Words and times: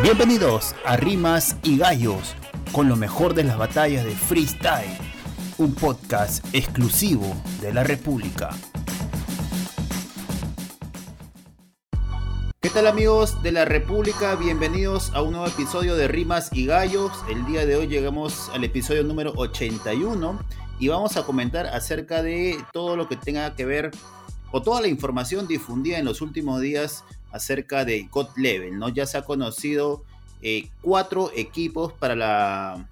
Bienvenidos 0.00 0.74
a 0.86 0.96
Rimas 0.96 1.56
y 1.62 1.76
Gallos, 1.76 2.34
con 2.72 2.88
lo 2.88 2.96
mejor 2.96 3.34
de 3.34 3.44
las 3.44 3.58
batallas 3.58 4.04
de 4.04 4.12
freestyle, 4.12 4.96
un 5.58 5.74
podcast 5.74 6.44
exclusivo 6.54 7.36
de 7.60 7.74
la 7.74 7.84
República. 7.84 8.50
¿Qué 12.60 12.70
tal 12.70 12.86
amigos 12.86 13.42
de 13.42 13.52
la 13.52 13.66
República? 13.66 14.34
Bienvenidos 14.34 15.12
a 15.14 15.20
un 15.20 15.32
nuevo 15.32 15.46
episodio 15.46 15.94
de 15.94 16.08
Rimas 16.08 16.48
y 16.52 16.66
Gallos. 16.66 17.12
El 17.28 17.44
día 17.44 17.66
de 17.66 17.76
hoy 17.76 17.86
llegamos 17.86 18.48
al 18.54 18.64
episodio 18.64 19.04
número 19.04 19.34
81 19.36 20.40
y 20.80 20.88
vamos 20.88 21.18
a 21.18 21.24
comentar 21.24 21.66
acerca 21.66 22.22
de 22.22 22.58
todo 22.72 22.96
lo 22.96 23.08
que 23.08 23.16
tenga 23.16 23.54
que 23.54 23.66
ver 23.66 23.90
o 24.52 24.62
toda 24.62 24.80
la 24.80 24.88
información 24.88 25.46
difundida 25.46 25.98
en 25.98 26.06
los 26.06 26.22
últimos 26.22 26.60
días 26.60 27.04
acerca 27.32 27.84
de 27.84 28.08
God 28.10 28.28
Level, 28.36 28.78
¿no? 28.78 28.88
Ya 28.88 29.06
se 29.06 29.18
ha 29.18 29.22
conocido 29.22 30.04
eh, 30.42 30.68
cuatro 30.80 31.30
equipos 31.34 31.92
para 31.92 32.14
la, 32.14 32.88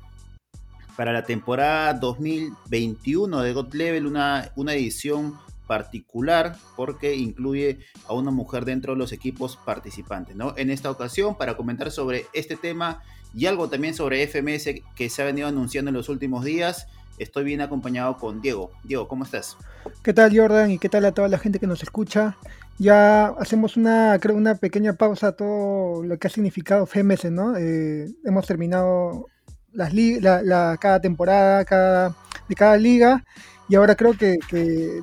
para 0.96 1.12
la 1.12 1.24
temporada 1.24 1.94
2021 1.94 3.42
de 3.42 3.52
God 3.52 3.74
Level, 3.74 4.06
una, 4.06 4.52
una 4.56 4.74
edición 4.74 5.38
particular 5.66 6.56
porque 6.74 7.14
incluye 7.14 7.78
a 8.08 8.12
una 8.12 8.32
mujer 8.32 8.64
dentro 8.64 8.94
de 8.94 8.98
los 8.98 9.12
equipos 9.12 9.56
participantes, 9.56 10.34
¿no? 10.34 10.54
En 10.56 10.68
esta 10.68 10.90
ocasión, 10.90 11.36
para 11.36 11.56
comentar 11.56 11.92
sobre 11.92 12.26
este 12.32 12.56
tema 12.56 13.02
y 13.34 13.46
algo 13.46 13.68
también 13.68 13.94
sobre 13.94 14.26
FMS 14.26 14.82
que 14.96 15.08
se 15.08 15.22
ha 15.22 15.24
venido 15.24 15.46
anunciando 15.46 15.90
en 15.90 15.94
los 15.94 16.08
últimos 16.08 16.44
días, 16.44 16.88
estoy 17.22 17.44
bien 17.44 17.60
acompañado 17.60 18.16
con 18.16 18.40
Diego. 18.40 18.70
Diego, 18.82 19.06
¿cómo 19.06 19.24
estás? 19.24 19.56
¿Qué 20.02 20.12
tal 20.12 20.36
Jordan 20.36 20.70
y 20.70 20.78
qué 20.78 20.88
tal 20.88 21.04
a 21.04 21.12
toda 21.12 21.28
la 21.28 21.38
gente 21.38 21.58
que 21.58 21.66
nos 21.66 21.82
escucha? 21.82 22.36
Ya 22.78 23.26
hacemos 23.38 23.76
una, 23.76 24.18
creo, 24.20 24.34
una 24.34 24.54
pequeña 24.54 24.94
pausa 24.94 25.28
a 25.28 25.32
todo 25.32 26.02
lo 26.02 26.18
que 26.18 26.26
ha 26.26 26.30
significado 26.30 26.86
FMS, 26.86 27.30
¿no? 27.30 27.56
Eh, 27.56 28.08
hemos 28.24 28.46
terminado 28.46 29.26
las 29.72 29.92
la, 29.94 30.76
cada 30.80 31.00
temporada 31.00 31.64
cada, 31.64 32.16
de 32.48 32.54
cada 32.56 32.76
liga 32.76 33.24
y 33.68 33.76
ahora 33.76 33.94
creo 33.94 34.14
que, 34.14 34.38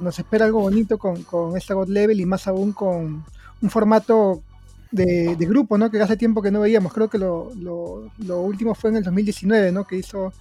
nos 0.02 0.20
espera 0.20 0.46
algo 0.46 0.60
bonito 0.60 0.98
con, 0.98 1.24
con, 1.24 1.56
esta 1.56 1.74
God 1.74 1.88
Level 1.88 2.20
y 2.20 2.26
más 2.26 2.48
aún 2.48 2.74
con 2.74 3.24
un 3.62 3.70
formato 3.70 4.44
de, 4.92 5.36
grupo, 5.40 5.78
¿no? 5.78 5.90
Que 5.90 6.02
hace 6.02 6.18
tiempo 6.18 6.42
que 6.42 6.52
no 6.52 6.60
veíamos. 6.60 6.94
Creo 6.94 7.10
que 7.10 7.18
lo, 7.18 7.52
lo, 7.56 8.42
último 8.42 8.76
fue 8.76 8.90
en 8.90 8.98
el 8.98 9.04
2019, 9.04 9.72
¿no? 9.72 9.86
Que 9.86 9.98
hizo 9.98 10.34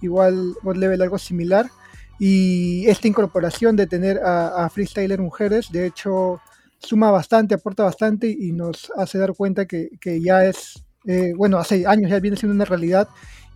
igual 0.00 0.54
God 0.62 0.76
Level 0.76 1.02
algo 1.02 1.18
similar. 1.18 1.70
Y 2.18 2.86
esta 2.86 3.08
incorporación 3.08 3.76
de 3.76 3.86
tener 3.86 4.18
a, 4.18 4.64
a 4.64 4.68
freestyler 4.68 5.20
mujeres, 5.20 5.72
de 5.72 5.86
hecho, 5.86 6.40
suma 6.80 7.10
bastante, 7.10 7.54
aporta 7.54 7.84
bastante 7.84 8.28
y 8.28 8.52
nos 8.52 8.90
hace 8.96 9.18
dar 9.18 9.34
cuenta 9.34 9.66
que, 9.66 9.90
ya 10.22 10.44
es, 10.44 10.82
eh, 11.04 11.32
bueno, 11.36 11.58
hace 11.58 11.86
años 11.86 12.10
ya 12.10 12.18
viene 12.20 12.36
siendo 12.36 12.54
una 12.54 12.64
realidad 12.64 13.08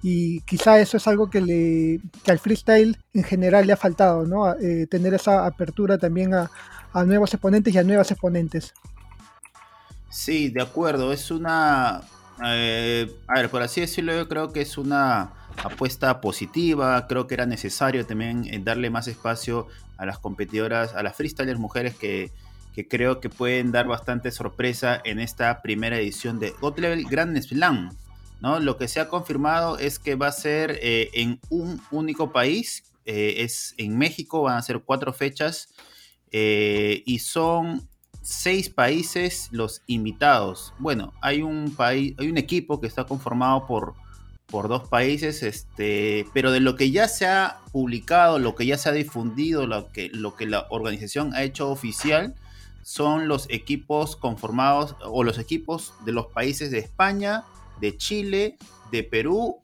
y 0.02 0.40
quizá 0.42 0.78
eso 0.78 0.98
es 0.98 1.08
algo 1.08 1.30
que, 1.30 1.40
le, 1.40 2.00
al 2.30 2.38
freestyle 2.38 2.98
en 3.14 3.24
general 3.24 3.66
le 3.66 3.72
ha 3.72 3.76
faltado, 3.76 4.26
¿no? 4.26 4.52
Eh, 4.56 4.86
tener 4.86 5.14
esa 5.14 5.46
apertura 5.46 5.96
también 5.96 6.34
a, 6.34 6.50
nuevos 7.06 7.32
exponentes 7.34 7.74
y 7.74 7.78
a 7.78 7.82
nuevas 7.82 8.10
exponentes. 8.10 8.72
Sí, 10.10 10.50
de 10.50 10.62
acuerdo, 10.62 11.12
es 11.12 11.30
una, 11.32 12.02
eh, 12.44 13.14
a 13.28 13.34
ver, 13.34 13.50
por 13.50 13.62
así 13.62 13.80
decirlo, 13.80 14.14
yo 14.14 14.28
creo 14.28 14.52
que 14.52 14.62
es 14.62 14.78
una 14.78 15.32
apuesta 15.62 16.20
positiva, 16.20 17.06
creo 17.06 17.26
que 17.26 17.34
era 17.34 17.46
necesario 17.46 18.04
también 18.06 18.64
darle 18.64 18.90
más 18.90 19.06
espacio 19.06 19.68
a 19.96 20.06
las 20.06 20.18
competidoras, 20.18 20.94
a 20.94 21.02
las 21.02 21.16
freestylers 21.16 21.58
mujeres 21.58 21.94
que 21.94 22.30
creo 22.88 23.20
que 23.20 23.28
pueden 23.28 23.70
dar 23.70 23.86
bastante 23.86 24.32
sorpresa 24.32 25.00
en 25.04 25.20
esta 25.20 25.62
primera 25.62 25.96
edición 25.96 26.40
de 26.40 26.50
God 26.60 26.78
Level 26.78 27.04
Grand 27.04 27.40
Slam. 27.40 27.90
¿no? 28.44 28.60
Lo 28.60 28.76
que 28.76 28.88
se 28.88 29.00
ha 29.00 29.08
confirmado 29.08 29.78
es 29.78 29.98
que 29.98 30.16
va 30.16 30.26
a 30.26 30.32
ser 30.32 30.78
eh, 30.82 31.08
en 31.14 31.40
un 31.48 31.80
único 31.90 32.30
país, 32.30 32.84
eh, 33.06 33.36
es 33.38 33.74
en 33.78 33.96
México, 33.96 34.42
van 34.42 34.58
a 34.58 34.62
ser 34.62 34.80
cuatro 34.80 35.14
fechas 35.14 35.70
eh, 36.30 37.02
y 37.06 37.20
son 37.20 37.88
seis 38.24 38.70
países 38.70 39.48
los 39.52 39.82
invitados. 39.86 40.72
Bueno, 40.78 41.12
hay 41.20 41.42
un 41.42 41.74
país, 41.76 42.14
hay 42.18 42.28
un 42.30 42.38
equipo 42.38 42.80
que 42.80 42.86
está 42.86 43.04
conformado 43.04 43.66
por, 43.66 43.94
por 44.46 44.68
dos 44.68 44.88
países, 44.88 45.42
este, 45.42 46.26
pero 46.32 46.50
de 46.50 46.60
lo 46.60 46.74
que 46.74 46.90
ya 46.90 47.06
se 47.06 47.26
ha 47.26 47.58
publicado, 47.70 48.38
lo 48.38 48.54
que 48.54 48.66
ya 48.66 48.78
se 48.78 48.88
ha 48.88 48.92
difundido, 48.92 49.66
lo 49.66 49.92
que, 49.92 50.08
lo 50.08 50.34
que 50.34 50.46
la 50.46 50.66
organización 50.70 51.34
ha 51.34 51.42
hecho 51.42 51.70
oficial, 51.70 52.34
son 52.82 53.28
los 53.28 53.46
equipos 53.50 54.16
conformados 54.16 54.96
o 55.04 55.22
los 55.22 55.38
equipos 55.38 55.94
de 56.04 56.12
los 56.12 56.26
países 56.26 56.70
de 56.70 56.78
España, 56.78 57.44
de 57.80 57.96
Chile, 57.96 58.56
de 58.90 59.02
Perú 59.04 59.58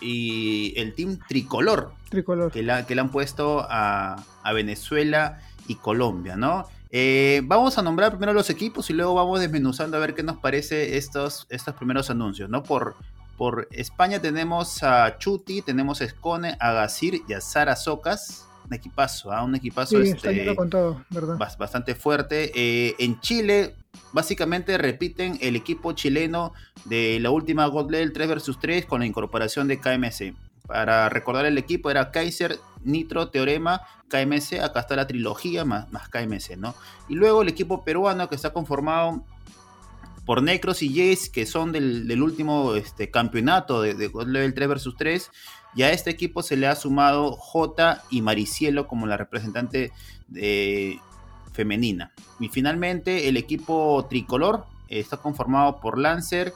y 0.00 0.74
el 0.76 0.94
team 0.94 1.18
tricolor, 1.28 1.92
tricolor. 2.08 2.50
Que, 2.50 2.62
la, 2.62 2.86
que 2.86 2.94
le 2.94 3.00
han 3.00 3.10
puesto 3.10 3.66
a, 3.68 4.24
Venezuela 4.54 5.40
y 5.68 5.76
Colombia, 5.76 6.36
¿no? 6.36 6.64
Eh, 6.90 7.42
vamos 7.44 7.78
a 7.78 7.82
nombrar 7.82 8.10
primero 8.10 8.32
los 8.32 8.48
equipos 8.50 8.88
y 8.90 8.92
luego 8.92 9.14
vamos 9.14 9.40
desmenuzando 9.40 9.96
a 9.96 10.00
ver 10.00 10.14
qué 10.14 10.22
nos 10.22 10.38
parece 10.38 10.96
estos, 10.96 11.46
estos 11.50 11.74
primeros 11.74 12.10
anuncios, 12.10 12.48
¿no? 12.48 12.62
Por, 12.62 12.96
por 13.36 13.68
España 13.70 14.20
tenemos 14.20 14.82
a 14.82 15.18
Chuti, 15.18 15.62
tenemos 15.62 16.00
a 16.00 16.04
Escone, 16.04 16.56
a 16.60 16.72
Gasir 16.72 17.22
y 17.28 17.32
a 17.32 17.40
Sara 17.40 17.76
Socas 17.76 18.46
un 18.66 18.74
equipazo, 18.74 19.32
¿ah? 19.32 19.42
un 19.44 19.54
equipazo 19.54 20.00
este, 20.00 20.54
bastante 21.58 21.94
fuerte. 21.94 22.52
Eh, 22.54 22.94
en 22.98 23.20
Chile, 23.20 23.76
básicamente 24.12 24.76
repiten 24.78 25.38
el 25.40 25.56
equipo 25.56 25.92
chileno 25.92 26.52
de 26.84 27.18
la 27.20 27.30
última 27.30 27.66
God 27.66 27.90
Level 27.90 28.12
3 28.12 28.28
vs 28.28 28.58
3 28.60 28.86
con 28.86 29.00
la 29.00 29.06
incorporación 29.06 29.68
de 29.68 29.80
KMC. 29.80 30.34
Para 30.66 31.08
recordar 31.08 31.46
el 31.46 31.58
equipo 31.58 31.90
era 31.90 32.10
Kaiser, 32.10 32.58
Nitro, 32.86 33.28
Teorema, 33.28 33.82
KMC, 34.08 34.60
acá 34.62 34.80
está 34.80 34.96
la 34.96 35.06
trilogía 35.06 35.64
más, 35.64 35.90
más 35.92 36.08
KMC, 36.08 36.56
¿no? 36.56 36.74
Y 37.08 37.14
luego 37.14 37.42
el 37.42 37.48
equipo 37.48 37.84
peruano 37.84 38.28
que 38.28 38.36
está 38.36 38.52
conformado 38.52 39.24
por 40.24 40.42
Necros 40.42 40.82
y 40.82 40.88
Jace, 40.88 41.30
que 41.30 41.46
son 41.46 41.72
del, 41.72 42.22
último 42.22 42.74
este, 42.74 43.10
campeonato 43.10 43.82
de, 43.82 43.94
de 43.94 44.10
Level 44.26 44.54
3 44.54 44.68
vs 44.68 44.94
3, 44.96 45.30
y 45.76 45.82
a 45.82 45.92
este 45.92 46.10
equipo 46.10 46.42
se 46.42 46.56
le 46.56 46.66
ha 46.66 46.74
sumado 46.74 47.32
J 47.32 48.02
y 48.10 48.22
Maricielo 48.22 48.88
como 48.88 49.06
la 49.06 49.18
representante 49.18 49.92
femenina. 51.52 52.12
Y 52.40 52.48
finalmente 52.48 53.28
el 53.28 53.36
equipo 53.36 54.06
tricolor 54.08 54.66
está 54.88 55.18
conformado 55.18 55.80
por 55.80 55.98
Lancer 55.98 56.54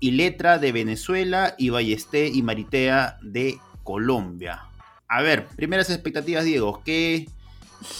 y 0.00 0.12
Letra 0.12 0.58
de 0.58 0.72
Venezuela 0.72 1.54
y 1.58 1.68
Ballesté 1.70 2.28
y 2.28 2.42
Maritea 2.42 3.18
de 3.22 3.58
Colombia. 3.84 4.69
A 5.10 5.22
ver, 5.22 5.48
primeras 5.56 5.90
expectativas, 5.90 6.44
Diego. 6.44 6.82
¿Qué, 6.84 7.26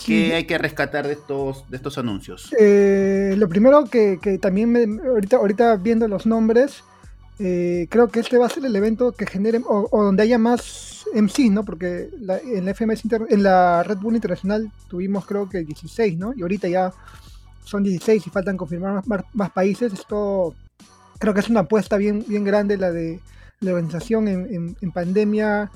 hay 0.06 0.44
que 0.44 0.59
rescatar 0.59 1.09
de 1.09 1.15
estos, 1.15 1.69
de 1.69 1.76
estos 1.76 1.98
anuncios? 1.98 2.54
Eh, 2.56 3.34
lo 3.37 3.48
primero 3.48 3.84
que, 3.87 4.38
también 4.41 4.71
me, 4.71 4.84
ahorita, 5.09 5.38
ahorita 5.38 5.76
viendo 5.76 6.06
los 6.06 6.25
nombres, 6.25 6.84
eh, 7.41 7.88
creo 7.91 8.10
que 8.10 8.21
este 8.21 8.38
va 8.38 8.47
a 8.47 8.50
ser 8.50 8.65
el 8.65 8.76
evento 8.76 9.10
que 9.10 9.26
genere 9.26 9.60
o, 9.66 10.04
donde 10.04 10.22
haya 10.22 10.38
más 10.38 11.04
MC, 11.12 11.50
¿no? 11.50 11.65
Porque 11.65 12.10
en 12.44 12.65
la 12.65 12.75
FMS 12.75 13.03
en 13.28 13.42
la 13.42 13.82
Red 13.82 13.98
Bull 13.98 14.15
Internacional 14.15 14.71
tuvimos 14.88 15.27
creo 15.27 15.48
que 15.48 15.65
16, 15.65 16.16
¿no? 16.16 16.32
Y 16.37 16.42
ahorita 16.42 16.69
ya 16.69 16.92
son 17.65 17.82
16 17.82 18.25
y 18.25 18.31
faltan 18.31 18.56
confirmar 18.56 19.03
más, 19.32 19.50
países. 19.50 19.92
Esto 19.92 20.54
creo 21.19 21.34
que 21.34 21.41
es 21.41 21.48
una 21.48 21.60
apuesta 21.60 21.97
bien, 21.97 22.25
bien 22.28 22.44
grande 22.44 22.77
la 22.77 22.92
de 22.92 23.19
la 23.59 23.72
organización 23.72 24.28
en, 24.28 24.92
pandemia, 24.92 25.71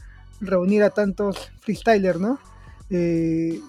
reunir 0.47 0.82
a 0.82 0.91
tantos 0.91 1.50
freestylers, 1.60 2.21
¿no? 2.21 2.38
Eh, 2.91 3.60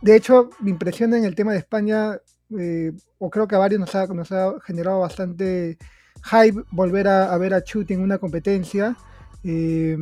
de 0.00 0.16
hecho, 0.16 0.50
mi 0.60 0.70
impresión 0.70 1.12
en 1.14 1.24
el 1.24 1.34
tema 1.34 1.52
de 1.52 1.58
España, 1.58 2.18
eh, 2.58 2.92
o 3.18 3.30
creo 3.30 3.48
que 3.48 3.56
a 3.56 3.58
varios 3.58 3.80
nos 3.80 3.94
ha, 4.32 4.60
generado 4.60 5.00
bastante 5.00 5.76
hype 6.22 6.62
volver 6.70 7.08
a, 7.08 7.36
ver 7.36 7.54
a 7.54 7.64
Chute 7.64 7.94
en 7.94 8.00
una 8.00 8.18
competencia. 8.18 8.96
Eh, 9.42 9.96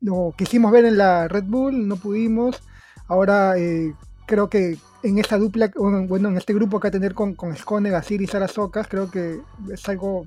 lo 0.00 0.34
quisimos 0.36 0.72
ver 0.72 0.84
en 0.84 0.98
la 0.98 1.28
Red 1.28 1.44
Bull, 1.44 1.86
no 1.88 1.96
pudimos. 1.96 2.62
Ahora 3.08 3.58
eh, 3.58 3.94
creo 4.26 4.48
que 4.48 4.78
en 5.02 5.18
esta 5.18 5.36
dupla, 5.36 5.70
bueno, 5.76 6.28
en 6.28 6.36
este 6.36 6.54
grupo 6.54 6.78
que 6.78 6.86
va 6.86 6.88
a 6.88 6.92
tener 6.92 7.14
con, 7.14 7.34
con 7.34 7.56
Scone, 7.56 7.90
Gasir 7.90 8.22
y 8.22 8.26
Sara 8.26 8.48
Socas, 8.48 8.86
creo 8.88 9.10
que 9.10 9.40
es 9.72 9.88
algo, 9.88 10.26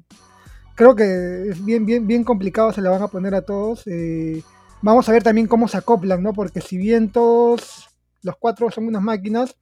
creo 0.76 0.96
que 0.96 1.50
es 1.50 1.64
bien, 1.64 1.86
bien, 1.86 2.06
bien 2.06 2.24
complicado, 2.24 2.72
se 2.72 2.82
la 2.82 2.92
van 2.92 3.02
a 3.02 3.08
poner 3.08 3.34
a 3.34 3.42
todos. 3.42 3.84
Eh, 3.88 4.44
vamos 4.82 5.10
a 5.10 5.12
ver 5.12 5.24
también 5.24 5.48
cómo 5.48 5.68
se 5.68 5.78
acoplan, 5.78 6.22
¿no? 6.22 6.34
Porque 6.34 6.62
si 6.62 6.78
bien 6.78 7.10
todos 7.10 7.90
los 8.22 8.36
cuatro 8.38 8.70
son 8.70 8.88
unas 8.88 9.02
máquinas, 9.02 9.56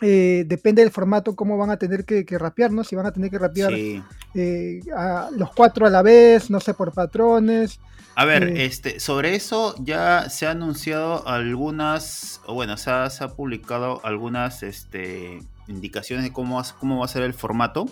eh, 0.00 0.44
depende 0.46 0.82
del 0.82 0.92
formato 0.92 1.34
cómo 1.34 1.56
van 1.56 1.70
a 1.70 1.76
tener 1.76 2.04
que, 2.04 2.24
rapear, 2.38 2.70
¿no? 2.70 2.84
Si 2.84 2.94
van 2.94 3.06
a 3.06 3.12
tener 3.12 3.30
que 3.30 3.38
rapear 3.38 3.72
eh, 3.74 4.80
a 4.96 5.30
los 5.32 5.52
cuatro 5.52 5.86
a 5.86 5.90
la 5.90 6.02
vez, 6.02 6.50
no 6.50 6.60
sé, 6.60 6.74
por 6.74 6.92
patrones. 6.92 7.80
A 8.14 8.24
ver, 8.24 8.44
eh, 8.44 8.64
este, 8.64 9.00
sobre 9.00 9.34
eso 9.34 9.74
ya 9.78 10.28
se 10.28 10.46
ha 10.46 10.52
anunciado 10.52 11.26
algunas, 11.26 12.40
o 12.46 12.54
bueno, 12.54 12.76
se 12.76 12.90
ha, 12.90 13.10
se 13.10 13.24
ha 13.24 13.28
publicado 13.28 14.00
algunas 14.04 14.62
este, 14.62 15.40
indicaciones 15.66 16.24
de 16.24 16.32
cómo, 16.32 16.62
cómo 16.78 16.98
va 16.98 17.04
a 17.04 17.08
ser 17.08 17.22
el 17.22 17.34
formato. 17.34 17.86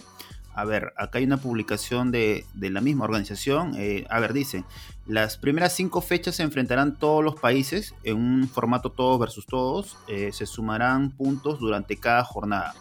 A 0.56 0.64
ver, 0.64 0.94
acá 0.97 1.19
hay 1.19 1.25
una 1.25 1.37
publicación 1.37 2.11
de, 2.11 2.47
la 2.55 2.81
misma 2.81 3.05
organización. 3.05 3.75
Eh, 3.76 4.06
a 4.08 4.20
ver, 4.20 4.32
dice, 4.32 4.64
las 5.06 5.37
primeras 5.37 5.75
cinco 5.75 6.00
fechas 6.00 6.37
se 6.37 6.44
enfrentarán 6.44 6.97
todos 6.97 7.23
los 7.23 7.38
países 7.38 7.94
en 8.05 8.17
un 8.17 8.49
formato 8.49 8.91
todos 8.91 9.20
versus 9.20 9.47
todos. 9.47 9.99
Eh, 10.08 10.31
se 10.32 10.47
sumarán 10.47 11.11
puntos 11.11 11.61
durante 11.61 11.99
cada 11.99 12.25
jornada. 12.25 12.75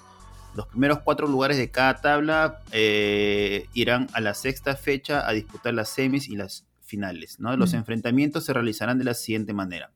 Los 0.56 0.68
primeros 0.68 1.00
cuatro 1.00 1.28
lugares 1.28 1.58
de 1.58 1.70
cada 1.70 1.96
tabla 1.96 2.62
eh, 2.72 3.68
irán 3.74 4.08
a 4.14 4.22
la 4.22 4.36
sexta 4.36 4.78
fecha 4.78 5.28
a 5.28 5.34
disputar 5.34 5.74
las 5.74 5.90
semis 5.90 6.30
y 6.30 6.38
las 6.38 6.66
finales. 6.82 7.42
¿no? 7.42 7.58
Los 7.58 7.74
enfrentamientos 7.74 8.46
se 8.46 8.54
realizarán 8.54 9.00
de 9.00 9.04
la 9.04 9.16
siguiente 9.16 9.52
manera. 9.52 9.92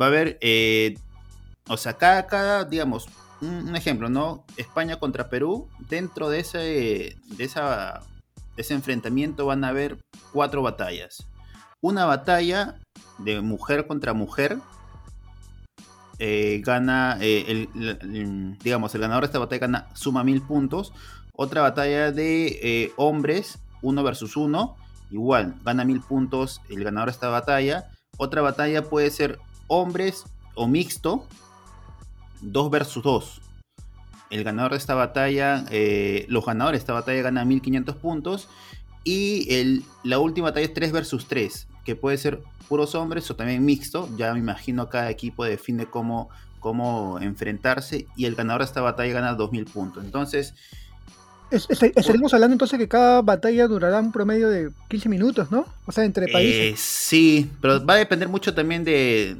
Va 0.00 0.04
a 0.04 0.08
haber, 0.08 0.38
o 1.68 1.76
sea, 1.76 1.94
cada, 1.94 2.28
cada 2.28 2.64
digamos, 2.64 3.08
un, 3.40 3.76
ejemplo, 3.76 4.08
¿no? 4.08 4.44
España 4.56 4.96
contra 4.96 5.28
Perú, 5.28 5.68
dentro 5.88 6.28
de 6.28 6.40
ese, 6.40 6.58
de, 6.58 7.44
esa, 7.44 8.02
ese 8.56 8.74
enfrentamiento 8.74 9.46
van 9.46 9.64
a 9.64 9.68
haber 9.68 9.98
cuatro 10.32 10.62
batallas. 10.62 11.26
Una 11.80 12.04
batalla 12.04 12.76
de 13.18 13.40
mujer 13.40 13.86
contra 13.86 14.12
mujer, 14.14 14.58
eh, 16.18 16.62
gana, 16.64 17.18
eh, 17.20 17.68
digamos, 18.62 18.94
el 18.94 19.00
ganador 19.00 19.24
de 19.24 19.26
esta 19.26 19.38
batalla 19.38 19.60
gana, 19.60 19.88
suma 19.94 20.24
mil 20.24 20.42
puntos. 20.42 20.92
Otra 21.32 21.60
batalla 21.60 22.12
de 22.12 22.58
eh, 22.62 22.92
hombres, 22.96 23.58
uno 23.82 24.02
versus 24.02 24.36
uno, 24.36 24.76
igual, 25.10 25.54
gana 25.64 25.84
mil 25.84 26.00
puntos 26.00 26.62
el 26.70 26.82
ganador 26.82 27.08
de 27.08 27.12
esta 27.12 27.28
batalla. 27.28 27.90
Otra 28.16 28.40
batalla 28.40 28.82
puede 28.82 29.10
ser 29.10 29.38
hombres 29.66 30.24
o 30.54 30.66
mixto, 30.66 31.26
2 32.40 32.70
versus 32.70 33.02
2. 33.02 33.40
El 34.30 34.44
ganador 34.44 34.72
de 34.72 34.78
esta 34.78 34.94
batalla, 34.94 35.64
eh, 35.70 36.26
los 36.28 36.44
ganadores 36.44 36.80
de 36.80 36.82
esta 36.82 36.92
batalla 36.92 37.22
ganan 37.22 37.46
1500 37.48 37.96
puntos. 37.96 38.48
Y 39.04 39.46
el, 39.54 39.84
la 40.02 40.18
última 40.18 40.48
batalla 40.48 40.66
es 40.66 40.74
3 40.74 40.90
versus 40.90 41.26
3, 41.26 41.68
que 41.84 41.94
puede 41.94 42.18
ser 42.18 42.42
puros 42.68 42.94
hombres 42.96 43.30
o 43.30 43.36
también 43.36 43.64
mixto. 43.64 44.08
Ya 44.16 44.32
me 44.32 44.40
imagino 44.40 44.88
cada 44.88 45.10
equipo 45.10 45.44
define 45.44 45.86
cómo, 45.86 46.28
cómo 46.58 47.20
enfrentarse. 47.20 48.06
Y 48.16 48.24
el 48.24 48.34
ganador 48.34 48.62
de 48.62 48.66
esta 48.66 48.80
batalla 48.80 49.12
gana 49.12 49.34
2000 49.34 49.64
puntos. 49.66 50.04
Entonces, 50.04 50.54
estaremos 51.50 52.34
hablando 52.34 52.54
entonces 52.54 52.78
que 52.78 52.88
cada 52.88 53.22
batalla 53.22 53.68
durará 53.68 54.00
un 54.00 54.12
promedio 54.12 54.48
de 54.48 54.70
15 54.88 55.08
minutos, 55.08 55.50
¿no? 55.50 55.66
O 55.86 55.92
sea, 55.92 56.04
entre 56.04 56.28
países. 56.28 56.74
Eh, 56.74 56.74
sí, 56.76 57.50
pero 57.60 57.84
va 57.84 57.94
a 57.94 57.98
depender 57.98 58.28
mucho 58.28 58.54
también 58.54 58.84
de, 58.84 59.36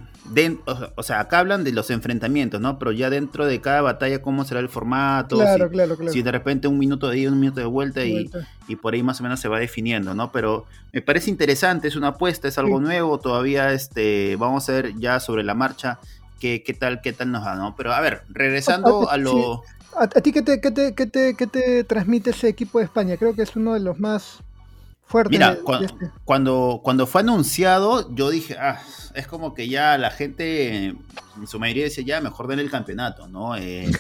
o 0.94 1.02
sea, 1.02 1.20
acá 1.20 1.40
hablan 1.40 1.64
de 1.64 1.72
los 1.72 1.90
enfrentamientos, 1.90 2.60
¿no? 2.60 2.78
Pero 2.78 2.92
ya 2.92 3.10
dentro 3.10 3.46
de 3.46 3.60
cada 3.60 3.82
batalla, 3.82 4.22
¿cómo 4.22 4.44
será 4.44 4.60
el 4.60 4.68
formato? 4.68 5.36
Claro, 5.36 5.68
claro, 5.68 5.96
claro. 5.96 6.12
Si 6.12 6.22
de 6.22 6.32
repente 6.32 6.68
un 6.68 6.78
minuto 6.78 7.08
de 7.08 7.18
ida, 7.18 7.32
un 7.32 7.40
minuto 7.40 7.60
de 7.60 7.66
vuelta, 7.66 8.04
Y, 8.04 8.30
y, 8.68 8.76
por 8.76 8.94
ahí 8.94 9.02
más 9.02 9.20
o 9.20 9.22
menos 9.22 9.40
se 9.40 9.48
va 9.48 9.58
definiendo, 9.58 10.14
¿no? 10.14 10.30
Pero 10.30 10.66
me 10.92 11.02
parece 11.02 11.30
interesante, 11.30 11.88
es 11.88 11.96
una 11.96 12.08
apuesta, 12.08 12.46
es 12.46 12.58
algo 12.58 12.80
nuevo, 12.80 13.18
todavía 13.18 13.72
este, 13.72 14.36
vamos 14.36 14.68
a 14.68 14.72
ver 14.72 14.94
ya 14.98 15.18
sobre 15.18 15.42
la 15.42 15.54
marcha 15.54 15.98
qué, 16.40 16.62
qué 16.62 16.74
tal, 16.74 17.00
qué 17.00 17.12
tal 17.12 17.32
nos 17.32 17.44
da, 17.44 17.56
¿no? 17.56 17.74
Pero 17.76 17.92
a 17.92 18.00
ver, 18.00 18.22
regresando 18.28 19.10
a 19.10 19.16
lo... 19.16 19.62
¿A, 19.98 20.06
ti 20.08 20.32
qué 20.32 20.42
te, 20.42 20.60
qué, 20.60 20.70
te, 20.70 20.94
qué, 20.94 21.06
te, 21.06 21.34
qué 21.34 21.46
te 21.46 21.84
transmite 21.84 22.30
ese 22.30 22.48
equipo 22.48 22.78
de 22.78 22.84
España? 22.84 23.16
Creo 23.16 23.34
que 23.34 23.42
es 23.42 23.56
uno 23.56 23.74
de 23.74 23.80
los 23.80 23.98
más 23.98 24.38
fuertes. 25.06 25.30
Mira, 25.30 25.58
este. 25.80 26.10
cuando, 26.24 26.80
cuando 26.82 27.06
fue 27.06 27.22
anunciado, 27.22 28.14
yo 28.14 28.28
dije, 28.30 28.56
ah, 28.58 28.82
es 29.14 29.26
como 29.26 29.54
que 29.54 29.68
ya 29.68 29.96
la 29.96 30.10
gente, 30.10 30.88
en 30.88 31.46
su 31.46 31.58
mayoría 31.58 31.84
decía, 31.84 32.04
ya, 32.04 32.20
mejor 32.20 32.46
den 32.48 32.58
el 32.58 32.70
campeonato, 32.70 33.28
¿no? 33.28 33.56
Eh, 33.56 33.90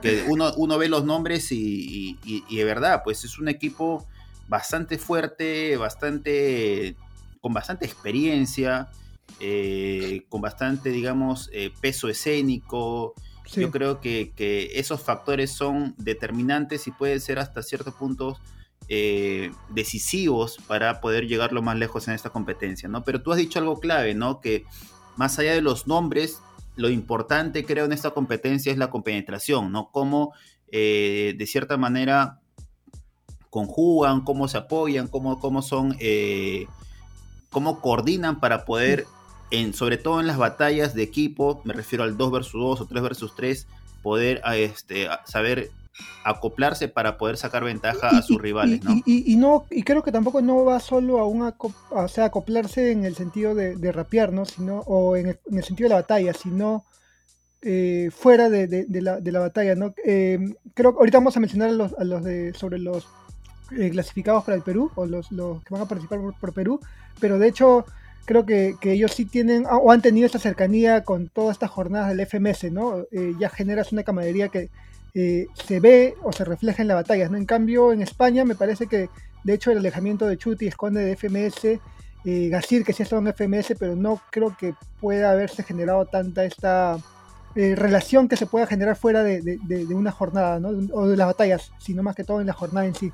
que 0.00 0.24
uno, 0.28 0.52
uno 0.56 0.78
ve 0.78 0.88
los 0.88 1.04
nombres 1.04 1.52
y, 1.52 2.18
y, 2.24 2.56
de 2.56 2.64
verdad, 2.64 3.02
pues 3.04 3.24
es 3.24 3.38
un 3.38 3.48
equipo 3.48 4.06
bastante 4.48 4.96
fuerte, 4.96 5.76
bastante, 5.76 6.96
con 7.42 7.52
bastante 7.52 7.84
experiencia, 7.84 8.88
eh, 9.40 10.24
con 10.28 10.40
bastante, 10.40 10.90
digamos, 10.90 11.50
eh, 11.52 11.70
peso 11.80 12.08
escénico. 12.08 13.14
Yo 13.52 13.70
creo 13.70 14.00
que, 14.00 14.70
esos 14.74 15.02
factores 15.02 15.52
son 15.52 15.94
determinantes 15.98 16.86
y 16.86 16.90
pueden 16.90 17.20
ser 17.20 17.38
hasta 17.38 17.62
ciertos 17.62 17.94
puntos 17.94 18.40
eh, 18.88 19.50
decisivos 19.70 20.58
para 20.66 21.00
poder 21.00 21.26
llegar 21.26 21.52
lo 21.52 21.62
más 21.62 21.76
lejos 21.76 22.08
en 22.08 22.14
esta 22.14 22.30
competencia, 22.30 22.88
¿no? 22.88 23.02
Pero 23.04 23.22
tú 23.22 23.32
has 23.32 23.38
dicho 23.38 23.58
algo 23.58 23.80
clave, 23.80 24.14
¿no? 24.14 24.40
Que 24.40 24.64
más 25.16 25.38
allá 25.38 25.52
de 25.54 25.62
los 25.62 25.86
nombres, 25.86 26.40
lo 26.76 26.90
importante 26.90 27.64
creo 27.64 27.84
en 27.84 27.92
esta 27.92 28.10
competencia 28.10 28.72
es 28.72 28.78
la 28.78 28.90
compenetración, 28.90 29.72
¿no? 29.72 29.90
Cómo 29.90 30.32
eh, 30.70 31.34
de 31.38 31.46
cierta 31.46 31.76
manera 31.76 32.40
conjugan, 33.48 34.22
cómo 34.22 34.48
se 34.48 34.58
apoyan, 34.58 35.06
cómo, 35.06 35.38
cómo 35.38 35.62
son, 35.62 35.96
eh, 36.00 36.66
cómo 37.50 37.80
coordinan 37.80 38.40
para 38.40 38.64
poder 38.64 39.06
sobre 39.72 39.98
todo 39.98 40.20
en 40.20 40.26
las 40.26 40.38
batallas 40.38 40.94
de 40.94 41.02
equipo, 41.02 41.60
me 41.64 41.74
refiero 41.74 42.04
al 42.04 42.16
2 42.16 42.32
versus 42.32 42.60
2 42.60 42.80
o 42.80 42.86
3 42.86 43.02
versus 43.02 43.34
3, 43.34 43.66
poder 44.02 44.42
este, 44.54 45.08
saber 45.24 45.70
acoplarse 46.24 46.88
para 46.88 47.18
poder 47.18 47.36
sacar 47.36 47.64
ventaja 47.64 48.08
a 48.08 48.22
sus 48.22 48.40
rivales, 48.40 48.82
¿no? 48.82 49.00
Y, 49.06 49.36
no 49.36 49.64
y 49.70 49.82
creo 49.82 50.02
que 50.02 50.10
tampoco 50.10 50.42
no 50.42 50.64
va 50.64 50.80
solo 50.80 51.20
a 51.20 51.26
un 51.26 51.52
o 51.90 52.08
sea, 52.08 52.26
acoplarse 52.26 52.90
en 52.90 53.04
el 53.04 53.14
sentido 53.14 53.54
de, 53.54 53.76
de 53.76 53.92
rapear, 53.92 54.32
¿no? 54.32 54.44
Sino, 54.44 54.80
o 54.80 55.16
en 55.16 55.38
el, 55.50 55.64
sentido 55.64 55.88
de 55.88 55.94
la 55.94 56.00
batalla, 56.00 56.32
sino 56.32 56.84
eh, 57.62 58.10
fuera 58.12 58.50
de, 58.50 58.86
la, 58.90 59.20
de, 59.20 59.32
la, 59.32 59.40
batalla, 59.40 59.74
¿no? 59.74 59.94
Eh, 60.04 60.38
creo 60.74 60.92
que 60.92 60.98
ahorita 60.98 61.18
vamos 61.18 61.36
a 61.36 61.40
mencionar 61.40 61.68
a 61.68 61.72
los, 61.72 61.94
a 61.94 62.04
los 62.04 62.24
de, 62.24 62.52
sobre 62.54 62.78
los 62.78 63.06
eh, 63.78 63.90
clasificados 63.90 64.44
para 64.44 64.56
el 64.56 64.62
Perú, 64.62 64.90
o 64.96 65.06
los, 65.06 65.30
los 65.30 65.62
que 65.62 65.72
van 65.72 65.82
a 65.82 65.88
participar 65.88 66.18
por 66.40 66.52
Perú, 66.52 66.80
pero 67.20 67.38
de 67.38 67.48
hecho 67.48 67.86
creo 68.24 68.46
que, 68.46 68.76
ellos 68.82 69.12
sí 69.12 69.24
tienen 69.24 69.66
o 69.70 69.90
han 69.90 70.02
tenido 70.02 70.26
esa 70.26 70.38
cercanía 70.38 71.04
con 71.04 71.28
todas 71.28 71.54
estas 71.54 71.70
jornadas 71.70 72.08
del 72.08 72.26
FMS, 72.26 72.72
¿no? 72.72 73.04
Eh, 73.12 73.34
ya 73.38 73.48
generas 73.48 73.92
una 73.92 74.02
camaradería 74.02 74.48
que 74.48 74.70
eh, 75.14 75.46
se 75.54 75.80
ve 75.80 76.14
o 76.22 76.32
se 76.32 76.44
refleja 76.44 76.82
en 76.82 76.88
las 76.88 76.96
batallas, 76.96 77.30
¿no? 77.30 77.36
En 77.36 77.46
cambio, 77.46 77.92
en 77.92 78.02
España 78.02 78.44
me 78.44 78.54
parece 78.54 78.86
que, 78.86 79.08
de 79.44 79.54
hecho, 79.54 79.70
el 79.70 79.78
alejamiento 79.78 80.26
de 80.26 80.36
Chuti 80.36 80.66
esconde 80.66 81.04
de 81.04 81.16
FMS, 81.16 81.80
eh, 82.24 82.48
Gasir 82.48 82.84
que 82.84 82.92
sí 82.92 83.02
está 83.02 83.16
en 83.16 83.32
FMS, 83.32 83.74
pero 83.78 83.94
no 83.94 84.20
creo 84.30 84.56
que 84.56 84.74
pueda 85.00 85.30
haberse 85.30 85.62
generado 85.62 86.06
tanta 86.06 86.44
esta 86.44 86.98
eh, 87.54 87.74
relación 87.76 88.28
que 88.28 88.36
se 88.36 88.46
pueda 88.46 88.66
generar 88.66 88.96
fuera 88.96 89.22
de, 89.22 89.58
una 89.90 90.10
jornada, 90.10 90.58
¿no? 90.58 90.70
O 90.92 91.06
de 91.06 91.16
las 91.16 91.26
batallas, 91.26 91.70
sino 91.78 92.02
más 92.02 92.16
que 92.16 92.24
todo 92.24 92.40
en 92.40 92.48
la 92.48 92.52
jornada 92.52 92.86
en 92.86 92.94
sí. 92.94 93.12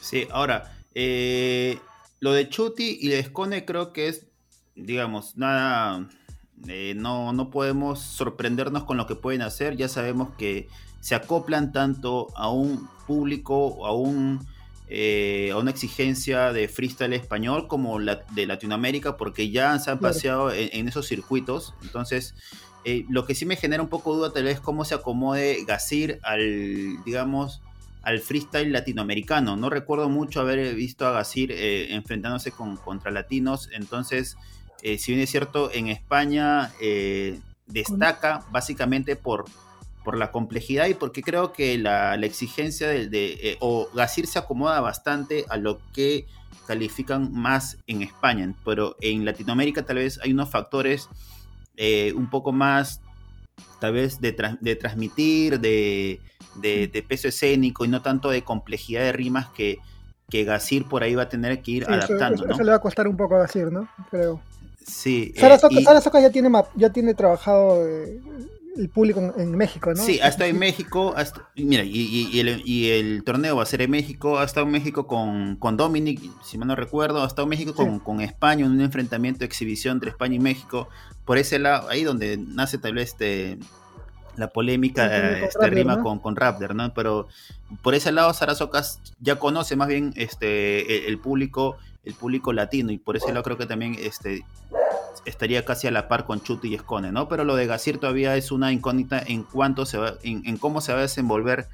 Sí, 0.00 0.28
ahora, 0.30 0.72
eh, 0.94 1.78
lo 2.20 2.32
de 2.32 2.48
Chuti 2.48 2.98
y 3.00 3.08
de 3.08 3.18
Escone 3.18 3.64
creo 3.64 3.92
que 3.92 4.08
es, 4.08 4.26
digamos, 4.74 5.36
nada, 5.36 6.08
eh, 6.66 6.94
no, 6.96 7.32
no 7.32 7.50
podemos 7.50 8.00
sorprendernos 8.00 8.84
con 8.84 8.96
lo 8.96 9.06
que 9.06 9.14
pueden 9.14 9.42
hacer. 9.42 9.76
Ya 9.76 9.88
sabemos 9.88 10.30
que 10.36 10.68
se 11.00 11.14
acoplan 11.14 11.72
tanto 11.72 12.28
a 12.36 12.50
un 12.50 12.88
público, 13.06 13.86
a 13.86 13.94
un... 13.94 14.46
Eh, 14.90 15.50
a 15.52 15.58
una 15.58 15.70
exigencia 15.70 16.50
de 16.54 16.66
freestyle 16.66 17.12
español 17.12 17.68
como 17.68 17.98
la 17.98 18.24
de 18.30 18.46
Latinoamérica, 18.46 19.18
porque 19.18 19.50
ya 19.50 19.78
se 19.78 19.90
han 19.90 19.98
paseado 19.98 20.50
en, 20.50 20.88
esos 20.88 21.06
circuitos. 21.06 21.74
Entonces, 21.82 22.34
eh, 22.86 23.04
lo 23.10 23.26
que 23.26 23.34
sí 23.34 23.44
me 23.44 23.56
genera 23.56 23.82
un 23.82 23.90
poco 23.90 24.16
duda 24.16 24.32
tal 24.32 24.44
vez 24.44 24.60
cómo 24.60 24.86
se 24.86 24.94
acomode 24.94 25.62
Gasir 25.66 26.20
al, 26.22 27.04
digamos, 27.04 27.60
al 28.08 28.20
freestyle 28.20 28.72
latinoamericano. 28.72 29.58
No 29.58 29.68
recuerdo 29.68 30.08
mucho 30.08 30.40
haber 30.40 30.74
visto 30.74 31.06
a 31.06 31.12
Gasir 31.12 31.52
eh, 31.52 31.92
enfrentándose 31.94 32.52
con, 32.52 32.78
contra 32.78 33.10
latinos. 33.10 33.68
Entonces, 33.70 34.38
eh, 34.82 34.96
si 34.96 35.12
bien 35.12 35.22
es 35.22 35.30
cierto, 35.30 35.70
en 35.70 35.88
España 35.88 36.72
eh, 36.80 37.38
destaca 37.66 38.46
básicamente 38.50 39.14
por, 39.14 39.44
por 40.04 40.16
la 40.16 40.30
complejidad 40.30 40.86
y 40.86 40.94
porque 40.94 41.20
creo 41.20 41.52
que 41.52 41.76
la, 41.76 42.14
exigencia 42.14 42.88
de, 42.88 43.58
o 43.60 43.90
Gasir 43.92 44.26
se 44.26 44.38
acomoda 44.38 44.80
bastante 44.80 45.44
a 45.50 45.58
lo 45.58 45.78
que 45.92 46.26
califican 46.66 47.30
más 47.30 47.76
en 47.86 48.00
España. 48.00 48.54
Pero 48.64 48.96
en 49.02 49.26
Latinoamérica 49.26 49.84
tal 49.84 49.96
vez 49.96 50.18
hay 50.22 50.32
unos 50.32 50.48
factores 50.48 51.10
un 52.14 52.30
poco 52.30 52.52
más, 52.52 53.02
tal 53.80 53.92
vez 53.92 54.20
de, 54.20 54.36
de 54.60 54.76
transmitir, 54.76 55.60
de 55.60 56.20
de, 56.60 57.04
peso 57.06 57.28
escénico 57.28 57.84
y 57.84 57.88
no 57.88 58.02
tanto 58.02 58.30
de 58.30 58.42
complejidad 58.42 59.02
de 59.02 59.12
rimas 59.12 59.48
que, 59.48 59.78
que 60.28 60.44
Gasir 60.44 60.86
por 60.86 61.02
ahí 61.02 61.14
va 61.14 61.24
a 61.24 61.28
tener 61.28 61.62
que 61.62 61.70
ir 61.72 61.84
adaptando. 61.88 62.46
Eso, 62.46 62.62
le 62.62 62.70
va 62.70 62.76
a 62.76 62.80
costar 62.80 63.08
un 63.08 63.16
poco 63.16 63.36
a 63.36 63.40
Gasir, 63.40 63.70
¿no? 63.70 63.88
Creo. 64.10 64.40
Sí. 64.84 65.32
Sara, 65.36 65.56
eh, 65.56 66.22
ya 66.22 66.30
tiene, 66.30 66.50
ya 66.74 66.90
tiene 66.90 67.14
trabajado 67.14 67.86
eh, 67.86 68.20
el 68.78 68.88
público 68.88 69.34
en, 69.36 69.56
México, 69.56 69.92
¿no? 69.92 70.02
Sí, 70.02 70.20
ha 70.20 70.28
estado 70.28 70.48
en 70.48 70.58
México. 70.58 71.14
mira, 71.56 71.82
y, 71.84 72.90
el, 72.90 73.22
torneo 73.24 73.56
va 73.56 73.64
a 73.64 73.66
ser 73.66 73.82
en 73.82 73.90
México. 73.90 74.38
Ha 74.38 74.44
estado 74.44 74.66
en 74.66 74.72
México 74.72 75.06
con, 75.06 75.56
con 75.56 75.76
Dominic, 75.76 76.20
si 76.42 76.56
mal 76.58 76.68
no 76.68 76.76
recuerdo. 76.76 77.22
Ha 77.22 77.26
estado 77.26 77.44
en 77.44 77.50
México 77.50 77.74
con, 77.74 77.98
con, 77.98 78.20
España 78.20 78.64
en 78.64 78.72
un 78.72 78.80
enfrentamiento 78.80 79.44
exhibición 79.44 79.96
entre 79.96 80.10
España 80.10 80.36
y 80.36 80.38
México. 80.38 80.88
Por 81.24 81.38
ese 81.38 81.58
lado, 81.58 81.88
ahí 81.88 82.04
donde 82.04 82.38
nace 82.38 82.78
tal 82.78 82.94
vez 82.94 83.10
este 83.10 83.58
la 84.38 84.48
polémica 84.48 85.38
este, 85.38 85.68
rima 85.68 86.00
con, 86.00 86.20
con 86.20 86.36
Raptor, 86.36 86.74
¿no? 86.74 86.94
Pero 86.94 87.28
por 87.82 87.94
ese 87.94 88.12
lado 88.12 88.32
Sarasocas 88.32 89.00
ya 89.20 89.36
conoce 89.36 89.76
más 89.76 89.88
bien 89.88 90.12
este 90.16 91.08
el, 91.08 91.18
público 91.18 91.76
el 92.04 92.14
público 92.14 92.52
latino 92.52 92.92
y 92.92 92.98
por 92.98 93.16
ese 93.16 93.28
lado 93.28 93.42
creo 93.42 93.58
que 93.58 93.66
también 93.66 93.96
este 93.98 94.44
estaría 95.28 95.64
casi 95.64 95.86
a 95.86 95.90
la 95.90 96.08
par 96.08 96.24
con 96.24 96.42
Chuti 96.42 96.68
y 96.68 96.74
Escone, 96.74 97.12
¿no? 97.12 97.28
Pero 97.28 97.44
lo 97.44 97.54
de 97.54 97.66
Gasir 97.66 97.98
todavía 97.98 98.36
es 98.36 98.50
una 98.50 98.72
incógnita 98.72 99.22
en 99.24 99.42
cuanto 99.42 99.86
se 99.86 99.98
va, 99.98 100.14
en, 100.22 100.56
cómo 100.56 100.80
se 100.80 100.92
va 100.92 100.98
a 100.98 101.02
desenvolver 101.02 101.68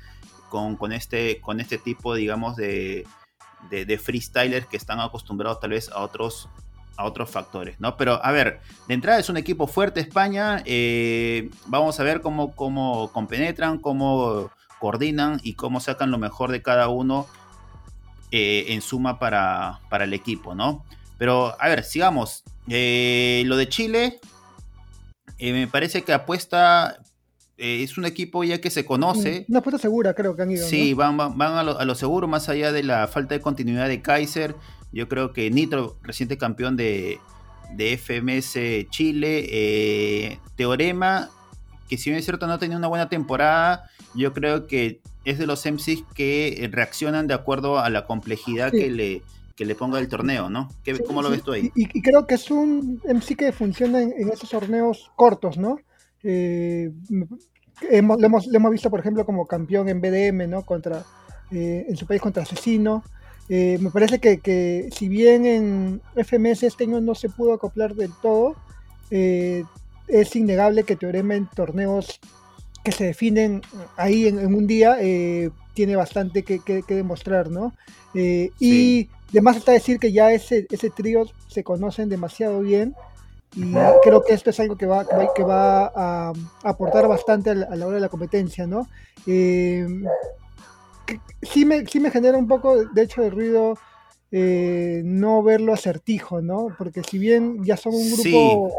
con, 0.49 0.76
con, 0.76 0.92
este, 0.92 1.40
con 1.40 1.61
este 1.61 1.78
tipo, 1.78 2.14
digamos, 2.14 2.56
de, 2.56 3.06
de, 3.70 3.99
freestylers 3.99 4.66
que 4.66 4.76
están 4.76 5.00
acostumbrados 5.00 5.61
tal 5.61 5.70
vez 5.70 5.88
a 5.90 6.00
otros 6.00 6.49
a 6.96 7.04
otros 7.04 7.28
factores, 7.28 7.80
¿no? 7.80 7.96
Pero 7.96 8.25
a 8.25 8.30
ver, 8.30 8.61
de 8.87 8.94
entrada 8.94 9.18
es 9.18 9.28
un 9.28 9.37
equipo 9.37 9.66
fuerte 9.66 9.99
España, 9.99 10.62
eh, 10.64 11.50
vamos 11.66 11.99
a 11.99 12.04
ver 12.04 12.20
cómo, 12.20 12.54
cómo 12.54 13.11
compenetran, 13.11 13.78
cómo 13.78 14.52
coordinan 14.78 15.40
y 15.42 15.54
cómo 15.54 15.80
sacan 15.80 16.12
lo 16.12 16.18
mejor 16.18 16.52
de 16.52 16.62
cada 16.62 16.88
uno 16.88 17.26
eh, 18.30 18.66
en 18.68 18.80
suma 18.80 19.18
para, 19.18 19.80
para, 19.90 20.04
el 20.04 20.12
equipo, 20.12 20.54
¿no? 20.54 20.84
Pero 21.18 21.56
a 21.61 21.68
ver, 21.68 21.82
sigamos. 21.82 22.44
Eh, 22.68 23.42
lo 23.47 23.56
de 23.56 23.68
Chile, 23.68 24.21
me 25.38 25.66
parece 25.66 26.02
que 26.02 26.12
apuesta 26.12 26.99
es 27.56 27.99
un 27.99 28.04
equipo 28.04 28.42
ya 28.44 28.61
que 28.61 28.71
se 28.71 28.85
conoce. 28.85 29.44
Una 29.49 29.61
apuesta 29.61 29.78
segura, 29.78 30.14
creo 30.14 30.35
que 30.35 30.42
han 30.42 30.50
ido. 30.50 30.66
Sí, 30.66 30.94
van, 30.94 31.16
van, 31.16 31.40
a, 31.40 31.62
lo, 31.62 31.78
a, 31.78 31.85
lo, 31.85 31.94
seguro, 31.94 32.26
más 32.26 32.49
allá 32.49 32.73
de 32.73 32.83
la 32.83 33.06
falta 33.06 33.35
de 33.35 33.40
continuidad 33.40 33.88
de 33.88 34.02
Kaiser. 34.02 34.56
Yo 34.92 35.09
creo 35.09 35.33
que 35.33 35.50
Nitro, 35.50 35.99
reciente 36.02 36.38
campeón 36.38 36.76
de, 36.76 37.18
FMS 37.76 38.88
Chile, 38.90 39.47
eh, 39.50 40.38
Teorema, 40.56 41.30
que 41.88 41.99
si 41.99 42.11
bien 42.11 42.18
es 42.18 42.25
cierto 42.25 42.47
no 42.47 42.54
ha 42.54 42.59
tenido 42.59 42.78
una 42.78 42.88
buena 42.88 43.09
temporada, 43.09 43.90
yo 44.14 44.33
creo 44.33 44.66
que 44.66 45.00
es 45.25 45.38
de 45.38 45.47
los 45.47 45.64
MCs 45.64 46.04
que 46.14 46.68
reaccionan 46.71 47.26
de 47.26 47.35
acuerdo 47.35 47.80
a 47.80 47.90
la 47.90 48.06
complejidad 48.06 48.71
que 48.71 48.90
le 48.90 49.23
que 49.56 49.64
le 49.64 49.75
ponga 49.75 49.99
el 49.99 50.08
torneo, 50.08 50.50
¿no? 50.50 50.68
¿Cómo 51.06 51.23
lo 51.23 51.30
ves 51.30 51.42
tú 51.42 51.52
ahí? 51.52 51.70
Y, 51.75 52.02
creo 52.02 52.26
que 52.26 52.34
es 52.34 52.50
un 52.50 53.00
MC 53.04 53.37
que 53.37 53.52
funciona 53.52 54.02
en, 54.02 54.28
esos 54.28 54.50
torneos 54.50 55.12
cortos, 55.16 55.58
¿no? 55.58 55.78
Eh, 56.23 56.90
hemos, 57.90 58.18
lo, 58.18 58.26
hemos, 58.26 58.70
visto, 58.70 58.90
por 58.90 59.00
ejemplo, 59.00 59.25
como 59.25 59.46
campeón 59.46 59.88
en 59.88 60.00
BDM, 60.00 60.49
¿no? 60.49 60.62
Contra, 60.62 61.04
eh, 61.50 61.87
en 61.88 61.96
su 61.96 62.06
país 62.06 62.20
contra 62.20 62.42
Asesino. 62.42 63.04
Eh, 63.49 63.78
me 63.80 63.90
parece 63.90 64.18
que, 64.18 64.88
si 64.92 65.08
bien 65.08 65.44
en 65.44 66.02
FMS 66.16 66.62
este 66.64 66.84
año 66.84 67.00
no 67.00 67.14
se 67.14 67.28
pudo 67.28 67.52
acoplar 67.52 67.94
del 67.94 68.11
todo, 68.23 68.56
eh, 69.11 69.64
es 70.08 70.34
innegable 70.34 70.84
que 70.84 70.96
Teorema 70.96 71.34
en 71.34 71.46
torneos 71.46 72.20
que 72.82 72.92
se 72.92 73.04
definen 73.04 73.62
ahí 73.96 74.26
en, 74.26 74.54
un 74.54 74.66
día 74.66 74.99
tiene 75.75 75.96
bastante 75.96 76.42
que, 76.42 76.82
demostrar, 76.87 77.50
¿no? 77.50 77.73
Y 78.14 79.08
además 79.31 79.57
está 79.57 79.73
decir 79.73 79.99
que 79.99 80.12
ya 80.12 80.33
ese, 80.33 80.66
ese 80.71 80.90
trío 80.90 81.26
se 81.49 81.64
conocen 81.64 82.09
demasiado 82.09 82.61
bien 82.61 82.95
y 83.57 83.73
creo 84.02 84.23
que 84.25 84.35
esto 84.35 84.50
es 84.50 84.59
algo 84.61 84.76
que 84.76 84.87
va, 84.87 85.07
que 85.35 85.43
va 85.45 85.93
a, 85.95 86.33
aportar 86.64 87.07
bastante 87.07 87.50
a 87.50 87.54
la, 87.54 87.87
hora 87.87 87.97
de 87.97 88.00
la 88.00 88.09
competencia, 88.09 88.66
¿no? 88.66 88.88
sí 91.43 91.64
me, 91.64 91.87
sí 91.87 92.00
me 92.00 92.11
genera 92.11 92.37
un 92.38 92.49
poco, 92.49 92.85
de 92.85 93.02
hecho, 93.02 93.23
de 93.23 93.31
ruido 93.31 93.78
eh, 94.33 95.02
no 95.04 95.43
verlo 95.43 95.73
acertijo, 95.73 96.40
¿no? 96.40 96.75
Porque 96.76 97.02
si 97.02 97.19
bien 97.19 97.62
ya 97.64 97.76
son 97.76 97.95
un 97.95 98.11
grupo, 98.11 98.73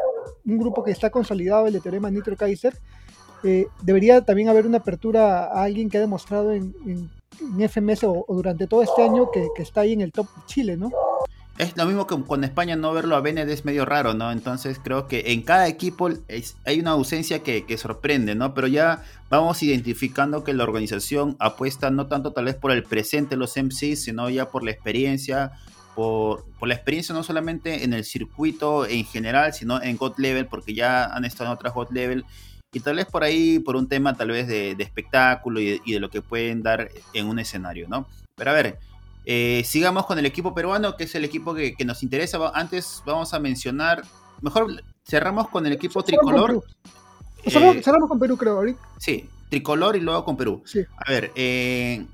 un 0.45 0.57
grupo 0.57 0.83
que 0.83 0.91
está 0.91 1.09
consolidado, 1.09 1.67
el 1.67 1.73
de 1.73 1.79
Teorema 1.79 2.11
Nitro 2.11 2.35
Kaiser, 2.35 2.77
eh, 3.43 3.67
debería 3.81 4.21
también 4.21 4.49
haber 4.49 4.65
una 4.65 4.79
apertura 4.79 5.45
a 5.45 5.63
alguien 5.63 5.89
que 5.89 5.97
ha 5.97 6.01
demostrado 6.01 6.51
en, 6.51 6.73
FMS 7.59 8.03
o, 8.03 8.25
durante 8.29 8.67
todo 8.67 8.83
este 8.83 9.03
año 9.03 9.29
que, 9.31 9.47
que, 9.55 9.63
está 9.63 9.81
ahí 9.81 9.93
en 9.93 10.01
el 10.01 10.11
top 10.11 10.27
Chile, 10.47 10.77
¿no? 10.77 10.91
Es 11.57 11.77
lo 11.77 11.85
mismo 11.85 12.05
que 12.05 12.21
con 12.21 12.43
España 12.43 12.75
no 12.75 12.91
verlo 12.91 13.15
a 13.15 13.21
Bened 13.21 13.47
es 13.47 13.63
medio 13.63 13.85
raro, 13.85 14.13
¿no? 14.13 14.29
Entonces 14.29 14.77
creo 14.83 15.07
que 15.07 15.31
en 15.31 15.41
cada 15.41 15.69
equipo 15.69 16.09
hay 16.65 16.79
una 16.81 16.91
ausencia 16.91 17.43
que, 17.43 17.77
sorprende, 17.77 18.35
¿no? 18.35 18.53
Pero 18.53 18.67
ya 18.67 19.03
vamos 19.29 19.63
identificando 19.63 20.43
que 20.43 20.53
la 20.53 20.65
organización 20.65 21.37
apuesta 21.39 21.89
no 21.91 22.07
tanto 22.07 22.33
tal 22.33 22.45
vez 22.45 22.55
por 22.55 22.71
el 22.71 22.83
presente 22.83 23.35
de 23.35 23.37
los 23.37 23.55
MCs, 23.55 24.03
sino 24.03 24.29
ya 24.29 24.49
por 24.49 24.65
la 24.65 24.71
experiencia, 24.71 25.53
por, 25.95 26.43
la 26.61 26.73
experiencia 26.73 27.15
no 27.15 27.23
solamente 27.23 27.85
en 27.85 27.93
el 27.93 28.03
circuito 28.03 28.85
en 28.85 29.05
general, 29.05 29.53
sino 29.53 29.81
en 29.81 29.95
God 29.95 30.15
Level, 30.17 30.47
porque 30.47 30.73
ya 30.73 31.05
han 31.05 31.23
estado 31.23 31.51
en 31.51 31.53
otras 31.53 31.73
God 31.73 31.91
Level, 31.91 32.25
y 32.75 32.81
tal 32.81 32.97
vez 32.97 33.05
por 33.05 33.23
ahí 33.23 33.59
por 33.59 33.77
un 33.77 33.87
tema 33.87 34.15
tal 34.15 34.31
vez 34.31 34.47
de, 34.47 34.75
espectáculo 34.79 35.61
y 35.61 35.79
de 35.79 35.99
lo 36.01 36.09
que 36.09 36.21
pueden 36.21 36.61
dar 36.61 36.89
en 37.13 37.27
un 37.27 37.39
escenario, 37.39 37.87
¿no? 37.87 38.05
Pero 38.35 38.51
a 38.51 38.53
ver, 38.53 38.77
eh, 39.25 39.63
sigamos 39.65 40.05
con 40.05 40.19
el 40.19 40.25
equipo 40.25 40.53
peruano, 40.53 40.97
que 40.97 41.05
es 41.05 41.15
el 41.15 41.23
equipo 41.23 41.55
que, 41.55 41.73
nos 41.85 42.03
interesa. 42.03 42.37
Antes 42.53 43.01
vamos 43.05 43.33
a 43.33 43.39
mencionar, 43.39 44.03
mejor 44.41 44.83
cerramos 45.07 45.47
con 45.47 45.65
el 45.65 45.71
equipo 45.71 46.03
tricolor. 46.03 46.63
Eh, 47.43 47.81
cerramos, 47.81 48.09
con 48.09 48.19
Perú, 48.19 48.35
creo, 48.35 48.57
ahorita. 48.57 48.79
Sí, 48.97 49.29
tricolor 49.49 49.95
y 49.95 50.01
luego 50.01 50.25
con 50.25 50.35
Perú. 50.35 50.61
A 50.97 51.09
ver, 51.09 51.31
eh, 51.35 52.05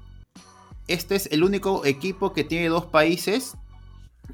este 0.87 1.15
es 1.15 1.27
el 1.31 1.43
único 1.43 1.85
equipo 1.85 2.33
que 2.33 2.43
tiene 2.43 2.69
dos 2.69 2.85
países. 2.85 3.55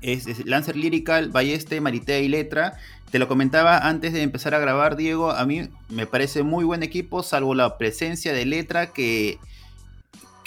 Es, 0.01 0.46
Lancer 0.46 0.75
Lyrical, 0.75 1.29
Balleste, 1.29 1.82
Maritea 1.82 2.20
y 2.20 2.27
Letra. 2.27 2.77
Te 3.12 3.20
lo 3.20 3.27
comentaba 3.27 3.77
antes 3.88 4.13
de 4.13 4.22
empezar 4.22 4.53
a 4.53 4.60
grabar, 4.60 4.96
Diego. 4.98 5.32
A 5.32 5.46
mí 5.46 5.70
me 5.89 6.06
parece 6.06 6.44
muy 6.44 6.65
buen 6.65 6.84
equipo, 6.84 7.24
salvo 7.24 7.56
la 7.56 7.77
presencia 7.77 8.34
de 8.34 8.46
Letra 8.46 8.88
que 8.88 9.39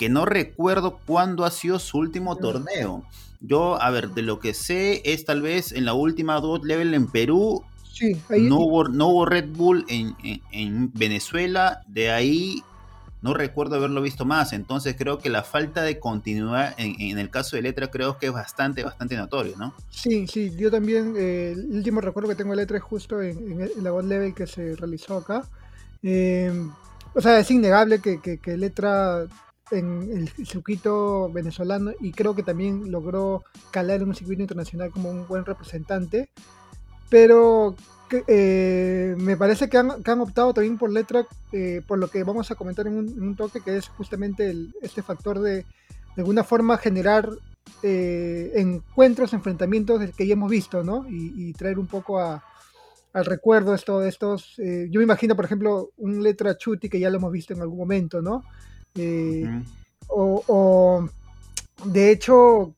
que 0.00 0.08
no 0.08 0.24
recuerdo 0.24 0.98
cuándo 1.04 1.44
ha 1.44 1.50
sido 1.50 1.78
su 1.78 1.98
último 1.98 2.36
torneo. 2.36 3.04
Yo, 3.42 3.78
a 3.82 3.90
ver, 3.90 4.08
de 4.08 4.22
lo 4.22 4.40
que 4.40 4.54
sé 4.54 5.02
es 5.04 5.26
tal 5.26 5.42
vez 5.42 5.72
en 5.72 5.84
la 5.84 5.92
última 5.92 6.40
dot 6.40 6.64
level 6.64 6.94
en 6.94 7.06
Perú. 7.06 7.62
Sí, 7.92 8.16
ahí... 8.30 8.40
no, 8.40 8.60
hubo, 8.60 8.88
no 8.88 9.08
hubo 9.08 9.26
Red 9.26 9.50
Bull 9.50 9.84
en, 9.88 10.90
Venezuela. 10.94 11.82
De 11.86 12.10
ahí 12.10 12.62
no 13.22 13.34
recuerdo 13.34 13.76
haberlo 13.76 14.02
visto 14.02 14.24
más. 14.24 14.52
Entonces 14.52 14.94
creo 14.96 15.18
que 15.18 15.30
la 15.30 15.42
falta 15.42 15.82
de 15.82 15.98
continuidad 15.98 16.74
en, 16.78 17.18
el 17.18 17.30
caso 17.30 17.56
de 17.56 17.62
Letra 17.62 17.90
creo 17.90 18.18
que 18.18 18.26
es 18.26 18.32
bastante, 18.32 18.82
bastante 18.84 19.16
notorio, 19.16 19.56
¿no? 19.56 19.74
Sí, 19.90 20.26
sí, 20.26 20.54
yo 20.56 20.70
también, 20.70 21.14
eh, 21.16 21.52
el 21.52 21.76
último 21.76 22.00
recuerdo 22.00 22.28
que 22.28 22.36
tengo 22.36 22.50
de 22.50 22.58
Letra 22.58 22.78
es 22.78 22.82
justo 22.82 23.20
en, 23.20 23.70
la 23.82 23.90
God 23.90 24.04
Level 24.04 24.34
que 24.34 24.46
se 24.46 24.76
realizó 24.76 25.18
acá. 25.18 25.44
Eh, 26.02 26.52
o 27.14 27.20
sea, 27.20 27.38
es 27.38 27.50
innegable 27.50 28.00
que, 28.00 28.20
que 28.20 28.56
Letra 28.56 29.26
en 29.70 30.10
el 30.12 30.46
circuito 30.46 31.30
venezolano 31.30 31.92
y 32.00 32.12
creo 32.12 32.34
que 32.34 32.42
también 32.42 32.90
logró 32.90 33.44
calar 33.70 34.02
en 34.02 34.08
un 34.08 34.14
circuito 34.14 34.42
internacional 34.42 34.90
como 34.90 35.10
un 35.10 35.26
buen 35.26 35.44
representante. 35.44 36.30
Pero 37.08 37.74
eh, 38.26 39.14
me 39.18 39.36
parece 39.36 39.68
que 39.68 39.78
han, 39.78 40.20
optado 40.20 40.52
también 40.54 40.78
por 40.78 40.90
letra, 40.90 41.26
eh, 41.52 41.82
por 41.86 41.98
lo 41.98 42.08
que 42.08 42.24
vamos 42.24 42.50
a 42.50 42.54
comentar 42.54 42.86
en 42.86 42.96
un, 42.98 43.36
toque, 43.36 43.60
que 43.60 43.76
es 43.76 43.88
justamente 43.88 44.54
este 44.82 45.02
factor 45.02 45.40
de 45.40 45.64
de 46.16 46.22
alguna 46.22 46.42
forma 46.42 46.76
generar 46.76 47.30
eh, 47.84 48.50
encuentros, 48.56 49.32
enfrentamientos 49.32 50.00
que 50.16 50.26
ya 50.26 50.32
hemos 50.32 50.50
visto, 50.50 50.82
¿no? 50.82 51.06
Y, 51.08 51.52
traer 51.52 51.78
un 51.78 51.86
poco 51.86 52.18
a, 52.18 52.42
al 53.12 53.24
recuerdo 53.24 53.74
esto, 53.74 54.04
estos. 54.04 54.56
yo 54.56 54.98
me 54.98 55.04
imagino, 55.04 55.36
por 55.36 55.44
ejemplo, 55.44 55.92
un 55.98 56.20
letra 56.22 56.58
chuti 56.58 56.88
que 56.88 56.98
ya 56.98 57.10
lo 57.10 57.18
hemos 57.18 57.30
visto 57.30 57.54
en 57.54 57.60
algún 57.60 57.78
momento, 57.78 58.20
¿no? 58.20 58.42
O, 60.08 61.08
de 61.84 62.10
hecho... 62.10 62.74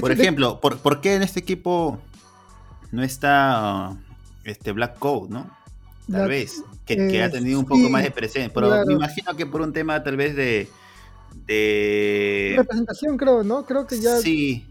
por 0.00 0.12
ejemplo, 0.12 0.60
¿por, 0.60 1.00
qué 1.00 1.16
en 1.16 1.22
este 1.22 1.40
equipo 1.40 1.98
no 2.92 3.02
está 3.02 3.96
este 4.44 4.72
Black 4.72 4.98
Code, 4.98 5.30
no? 5.30 5.50
Tal 6.10 6.28
vez, 6.28 6.62
que, 6.84 7.22
ha 7.22 7.30
tenido 7.30 7.60
un 7.60 7.64
poco 7.64 7.88
más 7.88 8.02
de 8.02 8.10
presencia, 8.10 8.52
pero 8.52 8.84
me 8.84 8.94
imagino 8.94 9.36
que 9.36 9.46
por 9.46 9.60
un 9.60 9.72
tema 9.72 10.02
tal 10.02 10.16
vez 10.16 10.34
de... 10.34 10.68
de... 11.46 12.54
Representación 12.56 13.16
creo, 13.16 13.44
¿no? 13.44 13.64
Creo 13.64 13.86
que 13.86 14.00
ya... 14.00 14.16
Sí, 14.16 14.66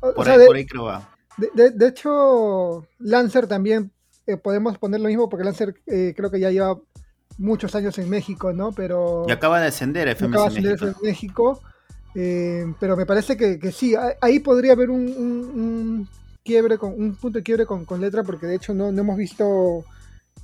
por, 0.00 0.28
ahí, 0.28 0.66
creo 0.66 0.84
va. 0.84 1.08
De, 1.36 1.86
hecho, 1.86 2.86
Lancer 2.98 3.46
también 3.46 3.92
eh, 4.26 4.36
podemos 4.36 4.78
poner 4.78 5.00
lo 5.00 5.08
mismo 5.08 5.28
porque 5.28 5.44
Lancer 5.44 5.74
eh, 5.86 6.14
creo 6.16 6.30
que 6.30 6.40
ya 6.40 6.50
lleva 6.50 6.78
muchos 7.38 7.74
años 7.74 7.98
en 7.98 8.08
México, 8.08 8.52
¿no? 8.52 8.72
Pero... 8.72 9.26
Y 9.28 9.32
acaba 9.32 9.60
de 9.60 9.68
ascender 9.68 10.08
a 10.08 10.14
FMS 10.14 10.30
acaba 10.30 10.44
de 10.44 10.48
ascender 10.48 10.80
México. 10.80 11.00
México 11.02 11.62
eh, 12.14 12.72
pero 12.78 12.96
me 12.96 13.06
parece 13.06 13.36
que, 13.36 13.72
sí, 13.72 13.94
ahí 14.20 14.40
podría 14.40 14.72
haber 14.72 14.90
un, 14.90 16.08
quiebre, 16.44 16.78
con, 16.78 16.92
un 16.92 17.14
punto 17.14 17.38
de 17.38 17.42
quiebre 17.42 17.66
con, 17.66 18.00
letra, 18.00 18.22
porque 18.22 18.46
de 18.46 18.56
hecho 18.56 18.74
no, 18.74 18.88
hemos 18.88 19.16
visto 19.16 19.84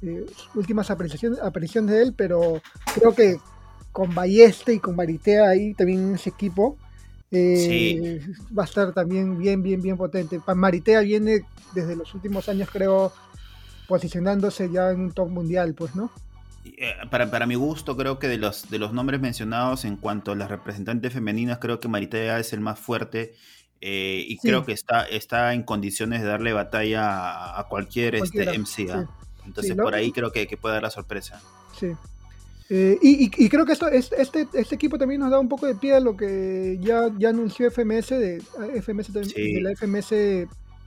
eh, 0.02 0.26
últimas 0.54 0.90
apariciones, 0.90 1.40
apariciones 1.40 1.90
de 1.90 2.02
él, 2.02 2.14
pero 2.16 2.60
creo 2.94 3.14
que 3.14 3.38
con 3.92 4.14
Balleste 4.14 4.74
y 4.74 4.78
con 4.78 4.96
Maritea 4.96 5.48
ahí 5.48 5.74
también 5.74 6.00
en 6.00 6.14
ese 6.14 6.30
equipo. 6.30 6.76
Eh, 7.30 8.20
va 8.56 8.62
a 8.62 8.66
estar 8.66 8.94
también 8.94 9.38
bien, 9.38 9.62
bien, 9.62 9.82
bien 9.82 9.96
potente. 9.96 10.40
Maritea 10.46 11.00
viene 11.00 11.42
desde 11.74 11.94
los 11.94 12.14
últimos 12.14 12.48
años, 12.48 12.70
creo, 12.72 13.12
posicionándose 13.86 14.70
ya 14.70 14.90
en 14.90 15.00
un 15.00 15.12
top 15.12 15.28
mundial, 15.28 15.74
pues, 15.74 15.94
¿no? 15.94 16.10
eh, 16.76 16.94
para, 17.10 17.30
para, 17.30 17.46
mi 17.46 17.54
gusto, 17.54 17.96
creo 17.96 18.18
que 18.18 18.28
de 18.28 18.38
los, 18.38 18.70
de 18.70 18.78
los 18.78 18.92
nombres 18.92 19.20
mencionados 19.20 19.84
en 19.84 19.96
cuanto 19.96 20.32
a 20.32 20.36
las 20.36 20.50
representantes 20.50 21.12
femeninas, 21.12 21.58
creo 21.58 21.80
que 21.80 21.88
Maritea 21.88 22.38
es 22.38 22.52
el 22.52 22.60
más 22.60 22.78
fuerte 22.78 23.34
eh, 23.80 24.24
y 24.26 24.38
creo 24.38 24.64
que 24.64 24.72
está, 24.72 25.02
está 25.04 25.54
en 25.54 25.62
condiciones 25.62 26.22
de 26.22 26.28
darle 26.28 26.52
batalla 26.52 27.58
a, 27.58 27.66
cualquier 27.68 28.16
este, 28.16 28.58
MC. 28.58 28.88
Entonces 29.46 29.74
por 29.76 29.94
ahí 29.94 30.12
creo 30.12 30.32
que, 30.32 30.46
que, 30.46 30.56
puede 30.56 30.74
dar 30.74 30.82
la 30.82 30.90
sorpresa. 30.90 31.40
Sí. 31.78 31.92
Eh, 32.70 32.98
y, 33.00 33.48
creo 33.48 33.64
que 33.64 33.72
esto, 33.72 33.88
este, 33.88 34.46
este 34.52 34.74
equipo 34.74 34.98
también 34.98 35.20
nos 35.20 35.30
da 35.30 35.38
un 35.38 35.48
poco 35.48 35.66
de 35.66 35.74
pie 35.74 35.94
a 35.94 36.00
lo 36.00 36.16
que 36.16 36.78
ya, 36.82 37.10
ya 37.16 37.30
anunció 37.30 37.70
FMS, 37.70 38.10
de, 38.10 38.42
FMS 38.82 39.12
de 39.12 39.60
la 39.62 39.74
FMS 39.74 40.08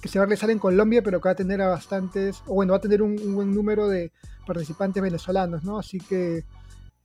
que 0.02 0.08
se 0.08 0.20
va 0.20 0.24
a 0.24 0.26
realizar 0.28 0.50
en 0.50 0.60
Colombia, 0.60 1.02
pero 1.02 1.20
que 1.20 1.30
va 1.30 1.34
a 1.34 1.36
tener 1.36 1.62
a 1.62 1.70
bastantes, 1.70 2.44
o 2.46 2.56
bueno, 2.56 2.74
va 2.74 2.78
a 2.78 2.82
tener 2.82 3.02
un, 3.02 3.16
buen 3.34 3.54
número 3.54 3.88
de 3.88 4.12
participantes 4.46 5.02
venezolanos, 5.02 5.64
¿no? 5.64 5.80
Así 5.80 6.00
que 6.00 6.44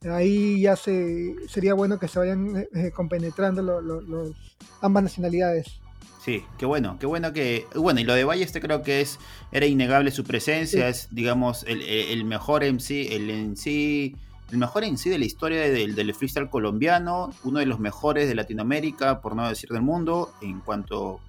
ahí 0.03 0.61
ya 0.61 0.75
se, 0.75 1.35
sería 1.47 1.73
bueno 1.73 1.99
que 1.99 2.07
se 2.07 2.19
vayan 2.19 2.57
eh, 2.57 2.69
eh, 2.73 2.91
compenetrando 2.91 3.61
los, 3.61 4.35
ambas 4.81 5.03
nacionalidades. 5.03 5.79
Sí, 6.23 6.43
qué 6.57 6.65
bueno, 6.65 6.97
qué 6.99 7.05
bueno 7.05 7.31
que. 7.31 7.65
Bueno, 7.73 8.01
y 8.01 8.03
lo 8.03 8.13
de 8.13 8.25
Valle, 8.25 8.43
este 8.43 8.59
creo 8.59 8.81
que 8.83 9.01
es. 9.01 9.17
Era 9.51 9.65
innegable 9.65 10.11
su 10.11 10.25
presencia, 10.25 10.89
es, 10.89 11.07
digamos, 11.11 11.63
el, 11.63 11.81
el, 11.81 12.25
mejor 12.25 12.63
MC, 12.63 13.15
el 13.15 13.29
en 13.29 13.55
sí. 13.55 14.15
El 14.51 14.57
mejor 14.57 14.83
en 14.83 14.97
sí 14.97 15.09
de 15.09 15.19
la 15.19 15.25
historia 15.25 15.61
del, 15.69 15.95
del 15.95 16.13
freestyle 16.13 16.49
colombiano, 16.49 17.33
uno 17.43 17.59
de 17.59 17.65
los 17.65 17.79
mejores 17.79 18.29
de 18.29 18.35
Latinoamérica, 18.35 19.19
por 19.21 19.35
no 19.35 19.47
decir 19.47 19.69
del 19.69 19.81
mundo, 19.81 20.33
en 20.41 20.61
cuanto 20.61 21.19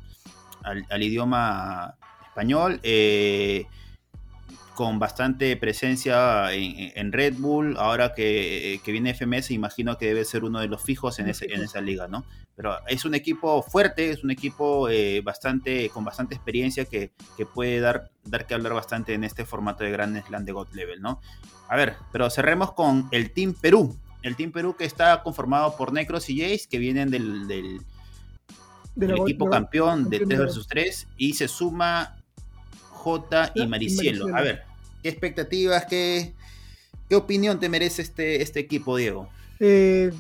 al, 0.62 1.02
idioma 1.02 1.94
español. 2.26 2.80
Eh, 2.82 3.66
con 4.78 5.00
bastante 5.00 5.56
presencia 5.56 6.52
en, 6.52 7.10
Red 7.10 7.34
Bull. 7.38 7.76
Ahora 7.78 8.14
que, 8.14 8.80
viene 8.86 9.12
FMS, 9.12 9.50
imagino 9.50 9.98
que 9.98 10.06
debe 10.06 10.24
ser 10.24 10.44
uno 10.44 10.60
de 10.60 10.68
los 10.68 10.80
fijos 10.80 11.18
en, 11.18 11.28
ese, 11.28 11.52
en 11.52 11.62
esa 11.62 11.80
liga, 11.80 12.06
¿no? 12.06 12.24
Pero 12.54 12.76
es 12.86 13.04
un 13.04 13.16
equipo 13.16 13.60
fuerte, 13.60 14.10
es 14.10 14.22
un 14.22 14.30
equipo 14.30 14.88
eh, 14.88 15.20
bastante, 15.20 15.88
con 15.88 16.04
bastante 16.04 16.36
experiencia 16.36 16.84
que, 16.84 17.10
puede 17.54 17.80
dar, 17.80 18.12
dar 18.22 18.46
que 18.46 18.54
hablar 18.54 18.72
bastante 18.72 19.14
en 19.14 19.24
este 19.24 19.44
formato 19.44 19.82
de 19.82 19.90
Grand 19.90 20.24
Slam 20.24 20.44
de 20.44 20.52
God 20.52 20.68
Level, 20.72 21.02
¿no? 21.02 21.20
A 21.68 21.74
ver, 21.74 21.96
pero 22.12 22.30
cerremos 22.30 22.70
con 22.70 23.08
el 23.10 23.32
Team 23.32 23.54
Perú. 23.60 23.98
El 24.22 24.36
Team 24.36 24.52
Perú 24.52 24.76
que 24.76 24.84
está 24.84 25.24
conformado 25.24 25.76
por 25.76 25.92
Necros 25.92 26.30
y 26.30 26.40
Jace, 26.40 26.68
que 26.70 26.78
vienen 26.78 27.10
del, 27.10 27.48
del, 27.48 27.80
equipo 28.94 29.50
campeón 29.50 30.08
de 30.08 30.20
3 30.20 30.38
vs 30.38 30.66
3 30.68 31.08
y 31.16 31.32
se 31.32 31.48
suma 31.48 32.14
J 32.90 33.50
y 33.56 33.66
Maricielo. 33.66 34.36
A 34.36 34.42
ver, 34.42 34.67
¿qué 35.02 35.08
expectativas, 35.08 35.86
qué, 35.86 36.34
qué 37.08 37.16
opinión 37.16 37.60
te 37.60 37.68
merece 37.68 38.02
este, 38.02 38.42
este 38.42 38.60
equipo, 38.60 38.96
Diego? 38.96 39.28
Eh, 39.60 40.12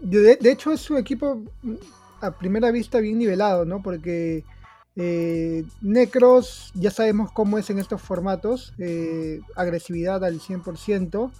de, 0.00 0.50
hecho, 0.50 0.72
es 0.72 0.90
un 0.90 0.98
equipo 0.98 1.42
mm, 1.62 1.74
a 2.20 2.30
primera 2.32 2.70
vista 2.70 3.00
bien 3.00 3.18
nivelado, 3.18 3.64
¿no? 3.64 3.82
Porque 3.82 4.44
eh, 4.96 5.64
Necros 5.80 6.72
ya 6.74 6.90
sabemos 6.90 7.30
cómo 7.32 7.58
es 7.58 7.70
en 7.70 7.78
estos 7.78 8.00
formatos, 8.00 8.74
eh, 8.78 9.40
agresividad 9.54 10.24
al 10.24 10.40
100%. 10.40 11.30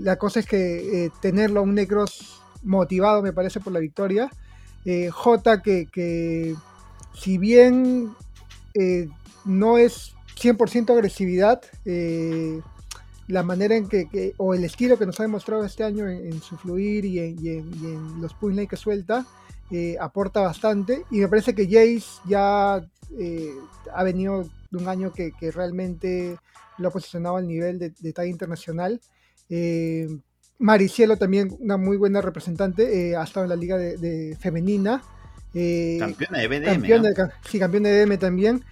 la 0.00 0.16
cosa 0.16 0.40
es 0.40 0.46
que 0.46 1.10
tenerlo 1.20 1.60
a 1.60 1.62
un 1.62 1.74
Necros 1.74 2.40
motivado, 2.62 3.22
me 3.22 3.32
parece, 3.32 3.60
por 3.60 3.72
la 3.72 3.80
victoria. 3.80 4.30
J, 5.10 5.62
que, 5.62 5.86
que 5.86 6.54
si 7.14 7.38
bien 7.38 8.14
no 9.44 9.78
es 9.78 10.14
100% 10.36 10.90
agresividad. 10.90 11.62
Eh, 11.84 12.60
la 13.26 13.42
manera 13.42 13.74
en 13.74 13.88
que, 13.88 14.34
o 14.36 14.54
el 14.54 14.64
estilo 14.64 14.98
que 14.98 15.06
nos 15.06 15.18
ha 15.18 15.22
demostrado 15.22 15.64
este 15.64 15.82
año 15.82 16.08
en, 16.08 16.42
su 16.42 16.56
fluir 16.56 17.04
y 17.06 17.18
en, 17.20 18.20
los 18.20 18.34
punch 18.34 18.68
que 18.68 18.76
suelta, 18.76 19.26
eh, 19.70 19.96
aporta 19.98 20.40
bastante. 20.40 21.04
Y 21.10 21.20
me 21.20 21.28
parece 21.28 21.54
que 21.54 21.64
Jace 21.64 22.20
ya 22.28 22.84
eh, 23.18 23.54
ha 23.94 24.02
venido 24.02 24.46
de 24.70 24.78
un 24.78 24.88
año 24.88 25.12
que, 25.12 25.32
realmente 25.52 26.36
lo 26.76 26.88
ha 26.88 26.90
posicionado 26.90 27.36
al 27.36 27.46
nivel 27.46 27.78
de, 27.78 27.94
de 27.98 28.12
talla 28.12 28.30
internacional. 28.30 29.00
Maricielo 30.58 31.16
también, 31.16 31.56
una 31.60 31.76
muy 31.76 31.96
buena 31.96 32.20
representante, 32.20 33.16
ha 33.16 33.22
estado 33.22 33.44
en 33.44 33.50
la 33.50 33.56
liga 33.56 33.78
de, 33.78 34.36
femenina. 34.38 35.02
campeona 35.98 36.38
de 36.40 36.48
BDM. 36.48 36.84
Sí, 37.48 37.58
campeón 37.58 37.84
de 37.84 38.04
BDM 38.04 38.18
también. 38.18 38.64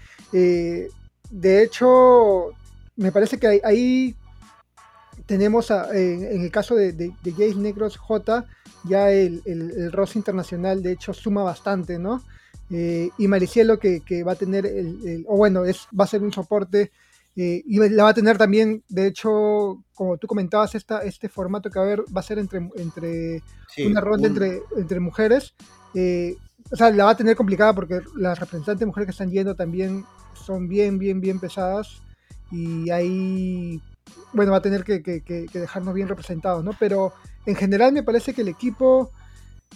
Eh, 1.33 1.37
de 1.39 1.63
hecho, 1.63 2.51
me 2.97 3.13
parece 3.13 3.39
que 3.39 3.61
ahí, 3.65 4.15
tenemos 5.27 5.71
en, 5.71 6.43
el 6.43 6.51
caso 6.51 6.75
de, 6.75 6.93
de, 6.93 7.13
Jace 7.25 7.55
Negros 7.57 7.97
J, 7.97 8.45
ya 8.85 9.11
el, 9.11 9.43
el, 9.45 9.93
internacional 10.15 10.83
de 10.83 10.93
hecho 10.93 11.13
suma 11.15 11.43
bastante, 11.43 11.99
¿no? 11.99 12.23
Eh, 12.71 13.11
y 13.19 13.29
Maricielo 13.29 13.79
que, 13.79 14.25
va 14.27 14.33
a 14.33 14.37
tener, 14.37 14.67
el, 14.67 15.25
o 15.29 15.37
bueno, 15.37 15.65
es, 15.65 15.87
va 15.99 16.05
a 16.05 16.09
ser 16.09 16.23
un 16.23 16.33
soporte 16.33 16.91
eh, 17.37 17.63
y 17.67 17.79
la 17.91 18.05
va 18.05 18.11
a 18.11 18.15
tener 18.15 18.37
también, 18.37 18.83
de 18.89 19.07
hecho, 19.07 19.83
como 19.95 20.17
tú 20.19 20.27
comentabas, 20.27 20.75
esta, 20.75 21.01
este 21.01 21.29
formato 21.29 21.71
que 21.71 21.79
va 21.79 21.85
a 21.85 21.89
haber 21.89 22.01
va 22.15 22.21
a 22.21 22.25
ser 22.25 22.39
entre, 22.39 22.59
entre 22.77 23.43
una 23.87 24.01
ronda 24.01 24.29
entre, 24.29 24.63
entre 24.77 25.01
mujeres. 25.01 25.55
o 25.95 26.77
sea, 26.77 26.91
la 26.91 27.05
va 27.05 27.11
a 27.11 27.17
tener 27.17 27.37
complicada 27.37 27.75
porque 27.75 28.01
las 28.17 28.39
representantes 28.39 28.81
de 28.81 28.87
mujeres 28.87 29.07
que 29.07 29.13
están 29.13 29.31
yendo 29.31 29.55
también 29.55 30.05
son 30.35 30.69
bien, 30.69 30.99
bien, 30.99 31.21
bien 31.21 31.39
pesadas 31.39 32.03
y 32.53 32.91
ahí, 32.91 33.81
bueno, 34.33 34.53
va 34.53 34.59
a 34.59 34.63
tener 34.63 34.85
que, 34.85 35.01
dejarnos 35.53 35.95
bien 35.95 36.09
representados, 36.09 36.63
¿no? 36.63 36.73
Pero 36.79 37.13
en 37.47 37.57
general 37.57 37.93
me 37.93 38.03
parece 38.03 38.35
que 38.35 38.43
el 38.43 38.49
equipo, 38.49 39.11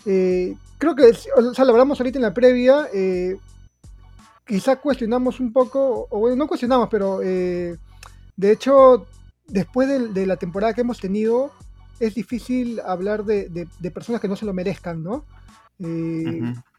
eh, 0.05 0.55
creo 0.79 0.95
que, 0.95 1.11
o 1.37 1.55
sea, 1.55 1.65
lo 1.65 1.73
hablamos 1.73 1.99
ahorita 1.99 2.19
en 2.19 2.23
la 2.23 2.35
previa, 2.35 2.89
eh, 2.93 3.39
quizá 4.47 4.77
cuestionamos 4.77 5.41
un 5.41 5.53
poco, 5.53 6.07
o 6.11 6.19
bueno, 6.19 6.37
no 6.37 6.47
cuestionamos, 6.47 6.89
pero 6.91 7.21
eh, 7.23 7.77
de 8.37 8.53
hecho, 8.53 9.07
después 9.47 9.89
de, 10.13 10.27
la 10.27 10.37
temporada 10.37 10.75
que 10.75 10.83
hemos 10.83 11.01
tenido, 11.01 11.53
es 11.99 12.15
difícil 12.15 12.81
hablar 12.81 13.25
de, 13.25 13.69
personas 13.95 14.21
que 14.21 14.29
no 14.29 14.37
se 14.37 14.45
lo 14.45 14.53
merezcan, 14.53 15.03
¿no? 15.03 15.25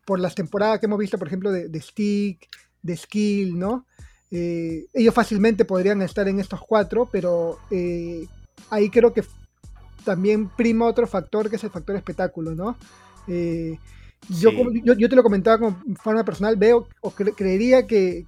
Por 0.05 0.19
las 0.19 0.35
temporadas 0.35 0.79
que 0.79 0.85
hemos 0.85 0.99
visto, 0.99 1.17
por 1.17 1.27
ejemplo, 1.27 1.51
de, 1.51 1.81
Stick, 1.81 2.47
de 2.87 2.97
skill, 2.97 3.59
¿no? 3.59 3.85
Eh, 4.31 4.87
ellos 4.93 5.13
fácilmente 5.13 5.65
podrían 5.65 6.01
estar 6.01 6.27
en 6.27 6.39
estos 6.39 6.61
cuatro, 6.61 7.07
pero 7.11 7.59
eh, 7.69 8.25
ahí 8.69 8.89
creo 8.89 9.13
que 9.13 9.23
también 10.03 10.49
prima 10.49 10.85
otro 10.85 11.05
factor 11.05 11.49
que 11.49 11.57
es 11.57 11.63
el 11.63 11.69
factor 11.69 11.95
espectáculo, 11.95 12.55
¿no? 12.55 12.77
Eh, 13.27 13.77
yo, 14.29 14.51
yo, 14.71 15.09
te 15.09 15.15
lo 15.15 15.23
comentaba 15.23 15.59
como 15.59 15.77
forma 16.01 16.23
personal, 16.25 16.55
veo 16.55 16.87
o 17.01 17.11
creería 17.11 17.85
que, 17.85 18.25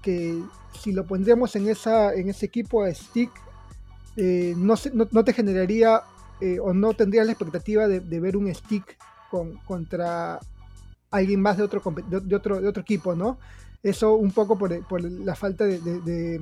si 0.79 0.91
lo 0.91 1.05
pondríamos 1.05 1.55
en, 1.55 1.67
esa, 1.67 2.13
en 2.13 2.29
ese 2.29 2.45
equipo 2.45 2.83
a 2.83 2.93
Stick, 2.93 3.31
no, 4.15 4.75
no, 4.93 5.23
te 5.23 5.33
generaría 5.33 6.01
o 6.61 6.73
no 6.73 6.93
tendrías 6.93 7.25
la 7.25 7.31
expectativa 7.31 7.87
de, 7.87 8.19
ver 8.19 8.37
un 8.37 8.53
Stick 8.53 8.97
con, 9.31 9.55
contra 9.65 10.39
alguien 11.09 11.41
más 11.41 11.57
de 11.57 11.63
otro, 11.63 11.81
de, 12.07 12.35
otro, 12.35 12.61
de 12.61 12.67
otro 12.67 12.83
equipo, 12.83 13.15
¿no? 13.15 13.39
Eso 13.81 14.15
un 14.15 14.31
poco 14.31 14.57
por, 14.57 14.71
la 15.01 15.35
falta 15.35 15.65
de, 15.65 16.41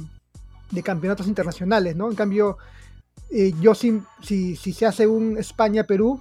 campeonatos 0.83 1.27
internacionales, 1.27 1.95
¿no? 1.95 2.09
En 2.09 2.15
cambio, 2.15 2.57
eh, 3.29 3.53
yo 3.61 3.75
si, 3.75 4.01
si, 4.21 4.55
se 4.55 4.85
hace 4.85 5.05
un 5.05 5.37
España-Perú, 5.37 6.19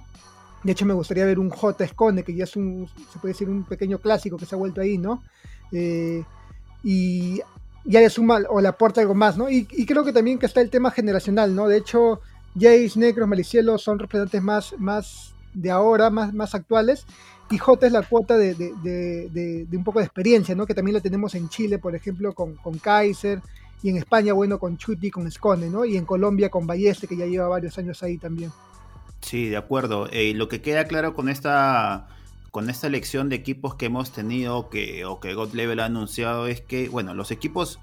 de 0.63 0.71
hecho 0.71 0.85
me 0.85 0.93
gustaría 0.93 1.25
ver 1.25 1.39
un 1.39 1.49
J 1.49 1.83
Esconde, 1.83 2.23
que 2.23 2.35
ya 2.35 2.43
es 2.43 2.55
un, 2.55 2.87
se 3.11 3.19
puede 3.19 3.33
decir, 3.33 3.49
un 3.49 3.63
pequeño 3.63 3.99
clásico 3.99 4.37
que 4.37 4.45
se 4.45 4.55
ha 4.55 4.57
vuelto 4.57 4.81
ahí, 4.81 4.97
¿no? 4.97 5.23
Eh, 5.71 6.23
y 6.83 7.41
ya 7.85 8.01
le 8.01 8.09
suma 8.09 8.41
o 8.49 8.61
le 8.61 8.67
aporta 8.67 9.01
algo 9.01 9.15
más, 9.15 9.37
¿no? 9.37 9.49
Y, 9.49 9.65
creo 9.65 10.03
que 10.03 10.13
también 10.13 10.37
que 10.37 10.45
está 10.45 10.61
el 10.61 10.69
tema 10.69 10.91
generacional, 10.91 11.55
¿no? 11.55 11.67
De 11.67 11.77
hecho, 11.77 12.21
Jace, 12.53 12.93
Negros, 12.95 13.27
Malicielo 13.27 13.77
son 13.77 13.97
representantes 13.97 14.41
más, 14.41 14.75
más 14.77 15.33
de 15.53 15.71
ahora, 15.71 16.09
más, 16.09 16.33
más 16.33 16.53
actuales, 16.53 17.05
J 17.55 17.87
es 17.87 17.93
la 17.93 18.01
cuota 18.03 18.35
de, 18.37 19.67
un 19.71 19.83
poco 19.83 19.99
de 19.99 20.05
experiencia, 20.05 20.53
¿no? 20.55 20.65
Que 20.65 20.73
también 20.73 20.95
la 20.95 21.01
tenemos 21.01 21.33
en 21.35 21.47
Chile, 21.47 21.79
por 21.79 21.95
ejemplo, 21.95 22.33
con, 22.33 22.57
Kaiser, 22.81 23.41
y 23.81 23.89
en 23.89 23.97
España, 23.97 24.33
bueno, 24.33 24.59
con 24.59 24.77
Chuti, 24.77 25.09
con 25.11 25.27
Esconde, 25.27 25.69
¿no? 25.69 25.85
Y 25.85 25.95
en 25.95 26.05
Colombia 26.05 26.49
con 26.49 26.67
Balleste, 26.67 27.07
que 27.07 27.15
ya 27.15 27.25
lleva 27.25 27.47
varios 27.47 27.77
años 27.77 28.03
ahí 28.03 28.17
también. 28.17 28.51
Sí, 29.21 29.47
de 29.47 29.57
acuerdo. 29.57 30.09
Eh, 30.11 30.33
lo 30.33 30.49
que 30.49 30.61
queda 30.61 30.85
claro 30.85 31.13
con 31.13 31.29
esta 31.29 32.07
con 32.51 32.69
esta 32.71 32.87
elección 32.87 33.29
de 33.29 33.35
equipos 33.35 33.75
que 33.75 33.85
hemos 33.85 34.11
tenido 34.11 34.69
que, 34.69 35.05
o 35.05 35.19
que 35.19 35.35
God 35.35 35.53
Level 35.53 35.79
ha 35.79 35.85
anunciado 35.85 36.47
es 36.47 36.59
que, 36.59 36.89
bueno, 36.89 37.13
los 37.13 37.29
equipos 37.29 37.79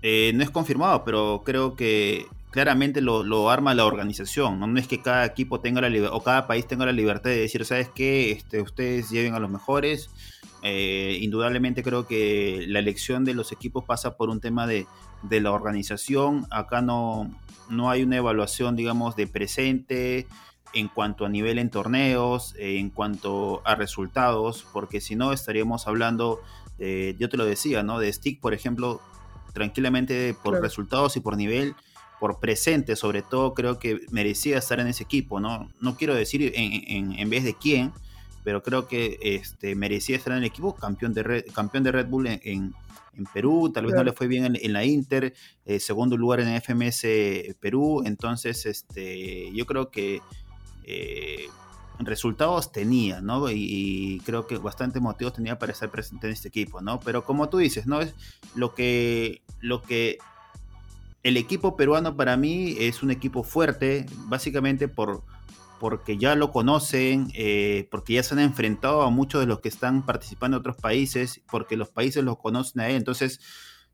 eh, 0.00 0.32
no 0.34 0.42
es 0.42 0.50
confirmado, 0.50 1.04
pero 1.04 1.42
creo 1.44 1.74
que 1.74 2.26
claramente 2.54 3.00
lo, 3.00 3.50
arma 3.50 3.74
la 3.74 3.84
organización, 3.84 4.60
¿no? 4.60 4.78
es 4.78 4.86
que 4.86 5.02
cada 5.02 5.24
equipo 5.24 5.58
tenga 5.58 5.80
la 5.80 5.88
libertad, 5.88 6.16
o 6.16 6.22
cada 6.22 6.46
país 6.46 6.68
tenga 6.68 6.86
la 6.86 6.92
libertad 6.92 7.30
de 7.30 7.40
decir, 7.40 7.64
¿sabes 7.64 7.88
qué? 7.92 8.30
Este, 8.30 8.62
ustedes 8.62 9.10
lleven 9.10 9.34
a 9.34 9.40
los 9.40 9.50
mejores. 9.50 10.08
Eh, 10.62 11.18
indudablemente 11.20 11.82
creo 11.82 12.06
que 12.06 12.64
la 12.68 12.78
elección 12.78 13.24
de 13.24 13.34
los 13.34 13.50
equipos 13.50 13.82
pasa 13.84 14.16
por 14.16 14.30
un 14.30 14.40
tema 14.40 14.68
de, 14.68 14.86
la 15.28 15.50
organización. 15.50 16.46
Acá 16.52 16.80
no, 16.80 17.28
no 17.70 17.90
hay 17.90 18.04
una 18.04 18.18
evaluación, 18.18 18.76
digamos, 18.76 19.16
de 19.16 19.26
presente 19.26 20.28
en 20.74 20.86
cuanto 20.86 21.26
a 21.26 21.28
nivel 21.28 21.58
en 21.58 21.70
torneos, 21.70 22.54
en 22.56 22.88
cuanto 22.88 23.62
a 23.64 23.74
resultados, 23.74 24.64
porque 24.72 25.00
si 25.00 25.16
no 25.16 25.32
estaríamos 25.32 25.88
hablando, 25.88 26.40
yo 26.78 27.28
te 27.28 27.36
lo 27.36 27.46
decía, 27.46 27.82
¿no? 27.82 27.98
De 27.98 28.12
Stick, 28.12 28.40
por 28.40 28.54
ejemplo, 28.54 29.00
tranquilamente 29.52 30.36
por 30.40 30.60
resultados 30.60 31.16
y 31.16 31.20
por 31.20 31.36
nivel, 31.36 31.74
por 32.24 32.40
presente 32.40 32.96
sobre 32.96 33.20
todo, 33.20 33.52
creo 33.52 33.78
que 33.78 34.00
merecía 34.10 34.56
estar 34.56 34.80
en 34.80 34.86
ese 34.86 35.02
equipo, 35.02 35.40
¿no? 35.40 35.70
No 35.82 35.94
quiero 35.94 36.14
decir 36.14 36.52
en, 36.54 37.28
vez 37.28 37.44
de 37.44 37.52
quién, 37.52 37.92
pero 38.42 38.62
creo 38.62 38.88
que 38.88 39.18
este, 39.20 39.74
merecía 39.74 40.16
estar 40.16 40.32
en 40.32 40.38
el 40.38 40.44
equipo, 40.44 40.74
campeón 40.74 41.12
de 41.12 41.22
Red, 41.22 41.44
campeón 41.52 41.84
de 41.84 41.92
Red 41.92 42.06
Bull 42.06 42.28
en, 42.28 42.74
Perú, 43.34 43.70
tal 43.74 43.84
vez 43.84 43.94
no 43.94 44.02
le 44.02 44.14
fue 44.14 44.26
bien 44.26 44.56
en, 44.58 44.72
la 44.72 44.86
Inter, 44.86 45.34
eh, 45.66 45.78
segundo 45.78 46.16
lugar 46.16 46.40
en 46.40 46.58
FMS 46.62 47.02
Perú, 47.60 48.02
entonces 48.06 48.64
este, 48.64 49.52
yo 49.52 49.66
creo 49.66 49.90
que 49.90 50.22
eh, 50.84 51.48
resultados 51.98 52.72
tenía, 52.72 53.20
¿no? 53.20 53.50
Y, 53.50 54.22
creo 54.24 54.46
que 54.46 54.56
bastantes 54.56 55.02
motivos 55.02 55.34
tenía 55.34 55.58
para 55.58 55.72
estar 55.72 55.90
presente 55.90 56.26
en 56.28 56.32
este 56.32 56.48
equipo, 56.48 56.80
¿no? 56.80 57.00
Pero 57.00 57.22
como 57.22 57.50
tú 57.50 57.58
dices, 57.58 57.86
¿no? 57.86 58.00
Es 58.00 58.14
lo 58.54 58.74
que, 58.74 59.42
lo 59.60 59.82
que 59.82 60.16
el 61.24 61.38
equipo 61.38 61.74
peruano 61.74 62.16
para 62.16 62.36
mí 62.36 62.76
es 62.78 63.02
un 63.02 63.10
equipo 63.10 63.42
fuerte, 63.42 64.04
básicamente 64.26 64.88
por, 64.88 65.24
porque 65.80 66.18
ya 66.18 66.34
lo 66.36 66.52
conocen, 66.52 67.32
eh, 67.34 67.88
porque 67.90 68.12
ya 68.12 68.22
se 68.22 68.34
han 68.34 68.40
enfrentado 68.40 69.02
a 69.02 69.10
muchos 69.10 69.40
de 69.40 69.46
los 69.46 69.60
que 69.60 69.70
están 69.70 70.04
participando 70.04 70.58
en 70.58 70.60
otros 70.60 70.76
países, 70.76 71.40
porque 71.50 71.78
los 71.78 71.88
países 71.88 72.22
los 72.22 72.38
conocen 72.38 72.82
a 72.82 72.88
él. 72.90 72.96
Entonces, 72.96 73.40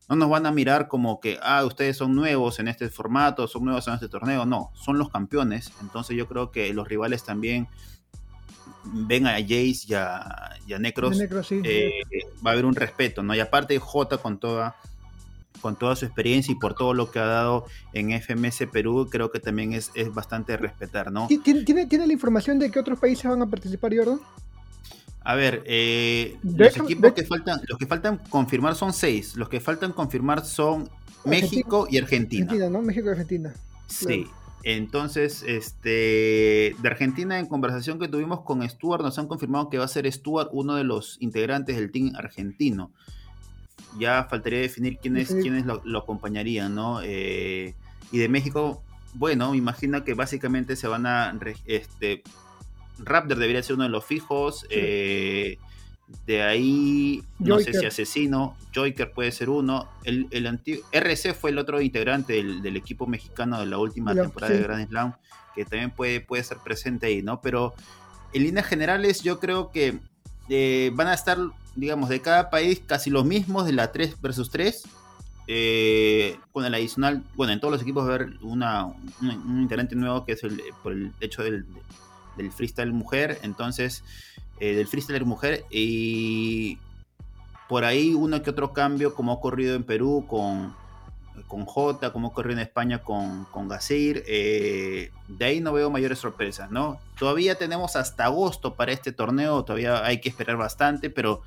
no 0.08 0.16
nos 0.16 0.28
van 0.28 0.44
a 0.44 0.50
mirar 0.50 0.88
como 0.88 1.20
que, 1.20 1.38
ah, 1.40 1.64
ustedes 1.64 1.96
son 1.96 2.16
nuevos 2.16 2.58
en 2.58 2.66
este 2.66 2.88
formato, 2.90 3.46
son 3.46 3.64
nuevos 3.64 3.86
en 3.86 3.94
este 3.94 4.08
torneo. 4.08 4.44
No, 4.44 4.72
son 4.74 4.98
los 4.98 5.08
campeones. 5.08 5.72
Entonces 5.80 6.16
yo 6.16 6.26
creo 6.26 6.50
que 6.50 6.74
los 6.74 6.88
rivales 6.88 7.22
también 7.22 7.68
ven 8.84 9.28
a 9.28 9.34
Jace 9.34 9.86
y 9.86 9.94
a, 9.94 10.78
Necros. 10.80 11.16
Eh, 11.62 12.00
va 12.44 12.50
a 12.50 12.52
haber 12.54 12.64
un 12.64 12.74
respeto, 12.74 13.22
¿no? 13.22 13.36
Y 13.36 13.40
aparte 13.40 13.78
J 13.78 14.18
con 14.18 14.40
toda 14.40 14.74
con 15.60 15.76
toda 15.76 15.96
su 15.96 16.04
experiencia 16.04 16.52
y 16.52 16.54
por 16.54 16.74
todo 16.74 16.94
lo 16.94 17.10
que 17.10 17.18
ha 17.18 17.26
dado 17.26 17.66
en 17.92 18.10
FMS 18.12 18.64
Perú, 18.72 19.08
creo 19.10 19.30
que 19.30 19.40
también 19.40 19.72
es, 19.72 19.90
es 19.94 20.12
bastante 20.12 20.56
respetar, 20.56 21.12
¿no? 21.12 21.28
¿Tiene, 21.42 21.86
¿Tiene, 21.86 22.06
la 22.06 22.12
información 22.12 22.58
de 22.58 22.70
que 22.70 22.78
otros 22.78 22.98
países 22.98 23.30
van 23.30 23.42
a 23.42 23.46
participar, 23.46 23.94
Jordan? 23.94 24.20
A 25.22 25.34
ver, 25.34 25.62
eh, 25.66 26.38
los 26.42 26.76
equipos 26.76 27.12
que 27.12 27.24
faltan, 27.24 27.60
los 27.68 27.78
que 27.78 27.86
faltan 27.86 28.18
confirmar 28.30 28.74
son 28.74 28.92
seis. 28.92 29.36
Los 29.36 29.48
que 29.48 29.60
faltan 29.60 29.92
confirmar 29.92 30.44
son 30.44 30.88
México 31.24 31.86
y 31.90 31.98
Argentina. 31.98 32.44
Argentina, 32.44 32.70
¿no? 32.70 32.82
México 32.82 33.08
y 33.08 33.10
Argentina. 33.10 33.54
Sí. 33.86 34.26
Entonces, 34.62 35.42
este, 35.46 36.74
de 36.78 36.88
Argentina, 36.88 37.38
en 37.38 37.46
conversación 37.46 37.98
que 37.98 38.08
tuvimos 38.08 38.42
con 38.42 38.68
Stuart, 38.68 39.02
nos 39.02 39.18
han 39.18 39.26
confirmado 39.26 39.70
que 39.70 39.78
va 39.78 39.84
a 39.84 39.88
ser 39.88 40.10
Stuart 40.10 40.50
uno 40.52 40.74
de 40.74 40.84
los 40.84 41.16
integrantes 41.20 41.76
del 41.76 41.90
team 41.90 42.12
argentino. 42.16 42.92
Ya 43.98 44.24
faltaría 44.24 44.60
definir 44.60 44.98
quiénes, 44.98 45.28
quiénes 45.28 45.64
lo, 45.66 45.98
acompañarían, 45.98 46.74
¿no? 46.74 47.00
Eh, 47.02 47.74
y 48.12 48.18
de 48.18 48.28
México, 48.28 48.82
bueno, 49.14 49.50
me 49.50 49.56
imagino 49.56 50.04
que 50.04 50.14
básicamente 50.14 50.76
se 50.76 50.86
van 50.86 51.06
a 51.06 51.36
este, 51.66 52.22
Raptor 52.98 53.38
debería 53.38 53.62
ser 53.62 53.76
uno 53.76 53.84
de 53.84 53.90
los 53.90 54.04
fijos. 54.04 54.66
Eh, 54.70 55.58
de 56.26 56.42
ahí, 56.42 57.22
no 57.38 57.60
sé 57.60 57.72
si 57.72 57.86
Asesino, 57.86 58.56
Joker 58.74 59.12
puede 59.12 59.30
ser 59.32 59.48
uno. 59.48 59.88
El, 60.04 60.26
el 60.30 60.46
antiguo, 60.46 60.84
RC 60.92 61.34
fue 61.34 61.50
el 61.50 61.58
otro 61.58 61.80
integrante 61.80 62.32
del, 62.32 62.76
equipo 62.76 63.06
mexicano 63.06 63.60
de 63.60 63.66
la 63.66 63.78
última 63.78 64.14
temporada 64.14 64.52
de 64.52 64.62
Grand 64.62 64.88
Slam, 64.88 65.14
que 65.54 65.64
también 65.64 65.90
puede, 65.90 66.20
puede 66.20 66.42
ser 66.42 66.58
presente 66.58 67.06
ahí, 67.06 67.22
¿no? 67.22 67.40
Pero 67.40 67.74
en 68.32 68.42
líneas 68.42 68.66
generales, 68.66 69.22
yo 69.22 69.38
creo 69.38 69.70
que 69.70 69.98
eh, 70.48 70.90
van 70.94 71.06
a 71.06 71.14
estar, 71.14 71.38
digamos, 71.76 72.08
de 72.08 72.20
cada 72.20 72.50
país 72.50 72.82
casi 72.84 73.10
los 73.10 73.24
mismos 73.24 73.66
de 73.66 73.72
la 73.72 73.92
3 73.92 74.20
versus 74.20 74.50
3. 74.50 74.82
Eh, 75.52 76.38
con 76.52 76.64
el 76.64 76.72
adicional, 76.74 77.24
bueno, 77.34 77.52
en 77.52 77.58
todos 77.58 77.72
los 77.72 77.82
equipos 77.82 78.04
va 78.06 78.12
a 78.12 78.14
haber 78.14 78.36
una, 78.40 78.84
un, 78.86 79.62
integrante 79.62 79.96
nuevo 79.96 80.24
que 80.24 80.32
es 80.32 80.44
el, 80.44 80.62
por 80.82 80.92
el 80.92 81.12
hecho 81.20 81.42
del, 81.42 81.66
del 82.36 82.52
freestyle 82.52 82.92
mujer, 82.92 83.38
entonces, 83.42 84.04
eh, 84.60 84.74
del 84.76 84.86
freestyle 84.86 85.24
mujer, 85.24 85.64
y 85.68 86.78
por 87.68 87.84
ahí 87.84 88.14
uno 88.14 88.42
que 88.42 88.50
otro 88.50 88.72
cambio, 88.72 89.14
como 89.14 89.32
ha 89.32 89.34
ocurrido 89.34 89.74
en 89.74 89.82
Perú 89.82 90.24
con, 90.28 90.74
con 91.46 91.64
J, 91.64 92.12
como 92.12 92.28
ocurrió 92.28 92.52
en 92.52 92.60
España 92.60 93.02
con, 93.02 93.44
con 93.46 93.68
Gazir, 93.68 94.24
eh, 94.26 95.10
de 95.28 95.44
ahí 95.44 95.60
no 95.60 95.72
veo 95.72 95.90
mayores 95.90 96.18
sorpresas, 96.18 96.70
¿no? 96.70 97.00
Todavía 97.18 97.56
tenemos 97.56 97.96
hasta 97.96 98.24
agosto 98.24 98.74
para 98.74 98.92
este 98.92 99.12
torneo, 99.12 99.64
todavía 99.64 100.04
hay 100.04 100.20
que 100.20 100.28
esperar 100.28 100.56
bastante, 100.56 101.10
pero 101.10 101.42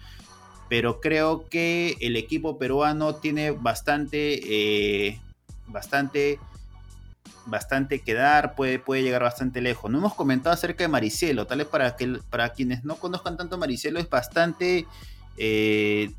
pero 0.70 1.02
creo 1.02 1.48
que 1.50 1.98
el 2.02 2.16
equipo 2.16 2.58
peruano 2.58 3.16
tiene 3.16 3.52
bastante, 3.52 4.40
eh, 4.44 5.20
bastante 5.68 6.40
bastante 7.46 8.00
que 8.00 8.14
dar, 8.14 8.56
puede, 8.56 8.80
puede 8.80 9.04
llegar 9.04 9.22
bastante 9.22 9.62
lejos. 9.62 9.92
No 9.92 9.98
hemos 10.00 10.16
comentado 10.16 10.54
acerca 10.54 10.84
de 10.84 10.88
Maricelo, 10.88 11.46
tal 11.46 11.60
vez 11.60 11.68
para, 11.68 11.96
que, 11.96 12.20
para 12.30 12.50
quienes 12.54 12.84
no 12.84 12.96
conozcan 12.96 13.38
tanto 13.38 13.58
Maricelo, 13.58 14.00
es 14.00 14.10
bastante... 14.10 14.88
Eh, 15.38 16.12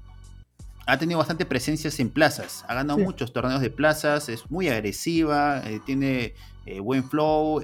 ha 0.87 0.99
tenido 0.99 1.19
bastante 1.19 1.47
presencias 1.47 1.99
en 2.01 2.11
plazas, 2.11 2.65
ha 2.69 2.75
ganado 2.75 2.99
muchos 2.99 3.33
torneos 3.33 3.61
de 3.61 3.71
plazas, 3.71 4.29
es 4.29 4.51
muy 4.51 4.69
agresiva, 4.69 5.63
eh, 5.65 5.81
tiene 5.85 6.35
eh, 6.67 6.81
buen 6.81 7.09
flow, 7.09 7.61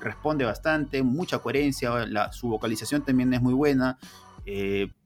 responde 0.00 0.44
bastante, 0.44 1.02
mucha 1.02 1.38
coherencia, 1.38 1.92
su 2.32 2.48
vocalización 2.48 3.02
también 3.02 3.32
es 3.34 3.42
muy 3.42 3.54
buena 3.54 3.98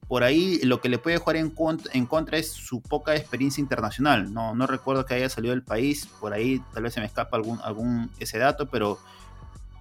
por 0.09 0.23
ahí 0.23 0.61
lo 0.63 0.81
que 0.81 0.89
le 0.89 0.99
puede 0.99 1.19
jugar 1.19 1.37
en 1.37 1.51
contra, 1.51 1.93
en 1.95 2.07
contra 2.07 2.39
es 2.39 2.51
su 2.51 2.83
poca 2.83 3.15
experiencia 3.17 3.61
internacional. 3.61 4.33
No, 4.33 4.55
no 4.55 4.67
recuerdo 4.67 5.07
que 5.07 5.15
haya 5.15 5.29
salido 5.29 5.53
del 5.53 5.63
país, 5.63 6.07
por 6.21 6.33
ahí 6.33 6.63
tal 6.73 6.83
vez 6.83 6.95
se 6.95 7.01
me 7.01 7.07
escapa 7.07 7.37
algún, 7.37 7.59
algún 7.63 8.11
ese 8.19 8.39
dato, 8.39 8.69
pero, 8.69 8.99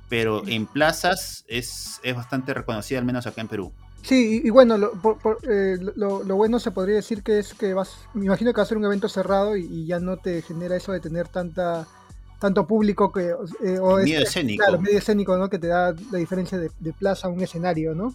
pero 0.10 0.48
en 0.48 0.66
plazas 0.66 1.46
es, 1.48 2.00
es 2.04 2.16
bastante 2.16 2.54
reconocida, 2.54 3.00
al 3.00 3.06
menos 3.06 3.28
acá 3.28 3.42
en 3.42 3.48
Perú. 3.48 3.74
Sí, 4.04 4.42
y, 4.44 4.50
bueno, 4.50 4.76
eh, 5.50 5.78
lo, 5.96 6.24
lo, 6.24 6.36
bueno 6.36 6.60
se 6.60 6.72
podría 6.72 6.96
decir 6.96 7.24
que 7.24 7.40
es 7.40 7.54
que 7.54 7.74
vas, 7.74 7.98
me 8.14 8.26
imagino 8.26 8.52
que 8.52 8.58
va 8.58 8.64
a 8.64 8.68
ser 8.68 8.78
un 8.78 8.86
evento 8.86 9.08
cerrado 9.08 9.56
y, 9.56 9.86
ya 9.86 10.00
no 10.00 10.18
te 10.18 10.42
genera 10.42 10.76
eso 10.76 10.92
de 10.92 11.00
tener 11.00 11.28
tanta 11.30 11.88
tanto 12.40 12.68
público 12.68 13.14
que 13.14 13.34
eh, 13.64 13.80
o 13.80 13.96
medio 13.96 14.20
escénico. 14.20 14.62
Claro, 14.66 14.82
medio 14.82 14.98
escénico, 14.98 15.38
¿no? 15.38 15.50
Que 15.50 15.60
te 15.60 15.68
da 15.68 15.96
la 16.12 16.18
diferencia 16.18 16.58
de, 16.58 16.70
de 16.78 16.92
plaza 16.92 17.28
a 17.28 17.32
un 17.32 17.42
escenario, 17.42 17.96
¿no? 17.96 18.14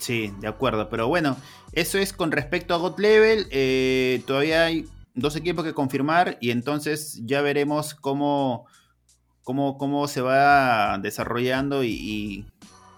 Sí, 0.00 0.34
de 0.40 0.48
acuerdo. 0.48 0.88
Pero 0.90 1.08
bueno, 1.08 1.36
eso 1.72 1.98
es 1.98 2.12
con 2.12 2.32
respecto 2.32 2.74
a 2.74 2.78
God 2.78 2.98
Level. 2.98 3.46
Eh, 3.50 4.22
todavía 4.26 4.64
hay 4.66 4.86
dos 5.14 5.36
equipos 5.36 5.64
que 5.64 5.72
confirmar 5.72 6.36
y 6.40 6.50
entonces 6.50 7.20
ya 7.24 7.40
veremos 7.40 7.94
cómo, 7.94 8.66
cómo, 9.42 9.78
cómo 9.78 10.06
se 10.08 10.20
va 10.20 10.98
desarrollando 10.98 11.84
y, 11.84 12.46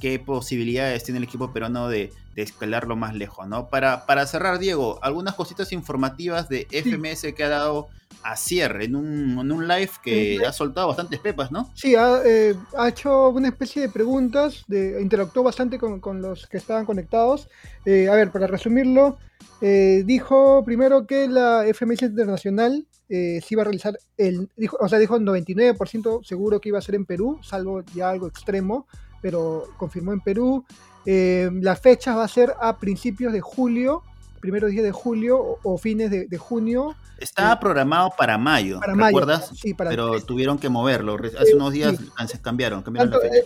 qué 0.00 0.18
posibilidades 0.18 1.04
tiene 1.04 1.18
el 1.18 1.24
equipo 1.24 1.52
peruano 1.52 1.88
de, 1.88 2.12
de 2.34 2.42
escalarlo 2.42 2.96
más 2.96 3.14
lejos, 3.14 3.48
¿no? 3.48 3.68
Para, 3.68 4.06
para 4.06 4.26
cerrar, 4.26 4.58
Diego, 4.58 4.98
algunas 5.02 5.34
cositas 5.34 5.72
informativas 5.72 6.48
de 6.48 6.66
FMS 6.70 7.32
que 7.34 7.44
ha 7.44 7.48
dado 7.48 7.88
a 8.22 8.36
cierre 8.36 8.84
en 8.84 8.96
un, 8.96 9.38
en 9.38 9.52
un 9.52 9.68
live 9.68 9.90
que 10.02 10.40
ha 10.46 10.52
soltado 10.52 10.88
bastantes 10.88 11.20
pepas, 11.20 11.52
¿no? 11.52 11.70
Sí, 11.74 11.94
ha, 11.94 12.20
eh, 12.24 12.54
ha 12.76 12.88
hecho 12.88 13.30
una 13.30 13.48
especie 13.48 13.82
de 13.82 13.88
preguntas, 13.88 14.64
de, 14.66 15.00
interactuó 15.00 15.42
bastante 15.42 15.78
con, 15.78 16.00
con 16.00 16.20
los 16.20 16.46
que 16.46 16.56
estaban 16.56 16.84
conectados. 16.84 17.48
Eh, 17.84 18.08
a 18.08 18.14
ver, 18.14 18.32
para 18.32 18.46
resumirlo, 18.46 19.18
eh, 19.60 20.02
dijo 20.04 20.62
primero 20.64 21.06
que 21.06 21.28
la 21.28 21.64
FMS 21.72 22.02
Internacional 22.02 22.86
se 23.08 23.46
iba 23.50 23.62
a 23.62 23.64
realizar, 23.64 23.96
el, 24.16 24.48
dijo, 24.56 24.76
o 24.80 24.88
sea, 24.88 24.98
dijo 24.98 25.16
99% 25.16 26.24
seguro 26.24 26.60
que 26.60 26.70
iba 26.70 26.78
a 26.78 26.82
ser 26.82 26.96
en 26.96 27.06
Perú, 27.06 27.38
salvo 27.40 27.84
ya 27.94 28.10
algo 28.10 28.26
extremo, 28.26 28.88
pero 29.20 29.64
confirmó 29.76 30.12
en 30.12 30.20
Perú. 30.20 30.64
la 31.04 31.76
fecha 31.76 32.14
va 32.14 32.24
a 32.24 32.28
ser 32.28 32.54
a 32.60 32.76
principios 32.78 33.32
de 33.32 33.40
julio 33.40 34.02
primeros 34.46 34.70
días 34.70 34.84
de 34.84 34.92
julio 34.92 35.58
o, 35.62 35.76
fines 35.76 36.08
de, 36.08 36.38
junio. 36.38 36.94
Estaba 37.18 37.54
eh, 37.54 37.58
programado 37.60 38.12
para 38.16 38.38
mayo, 38.38 38.78
para 38.78 38.94
¿recuerdas? 38.94 39.50
sí, 39.54 39.74
para 39.74 39.90
Pero 39.90 40.20
tuvieron 40.22 40.58
que 40.58 40.68
moverlo. 40.68 41.16
Hace 41.38 41.56
unos 41.56 41.72
días 41.72 41.96
se 42.28 42.40
cambiaron. 42.40 42.84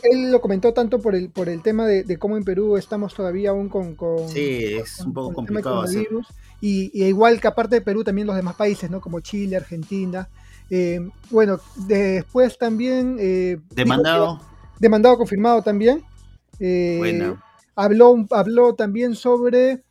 Él 0.02 0.30
lo 0.30 0.42
comentó 0.42 0.74
tanto 0.74 1.00
por 1.00 1.14
el, 1.14 1.30
por 1.30 1.48
el 1.48 1.62
tema 1.62 1.86
de, 1.86 2.18
cómo 2.18 2.36
en 2.36 2.44
Perú 2.44 2.76
estamos 2.76 3.14
todavía 3.14 3.50
aún 3.50 3.70
con... 3.70 3.96
sí, 4.28 4.74
es 4.74 5.00
un 5.00 5.14
poco 5.14 5.32
complicado. 5.32 5.84
Y, 6.60 6.90
y, 6.92 7.04
igual 7.04 7.40
que 7.40 7.48
aparte 7.48 7.76
de 7.76 7.80
Perú, 7.80 8.04
también 8.04 8.26
los 8.26 8.36
demás 8.36 8.54
países, 8.54 8.90
¿no? 8.90 9.00
Como 9.00 9.20
Chile, 9.20 9.56
Argentina. 9.56 10.28
Eh, 10.68 11.00
bueno, 11.30 11.58
después 11.76 12.58
también... 12.58 13.16
Eh, 13.18 13.58
demandado. 13.70 14.49
Demandado 14.80 15.16
confirmado 15.16 15.62
también. 15.62 16.02
bueno. 16.58 17.40
Habló, 17.76 18.26
habló 18.30 18.74
también 18.74 19.14
sobre 19.14 19.84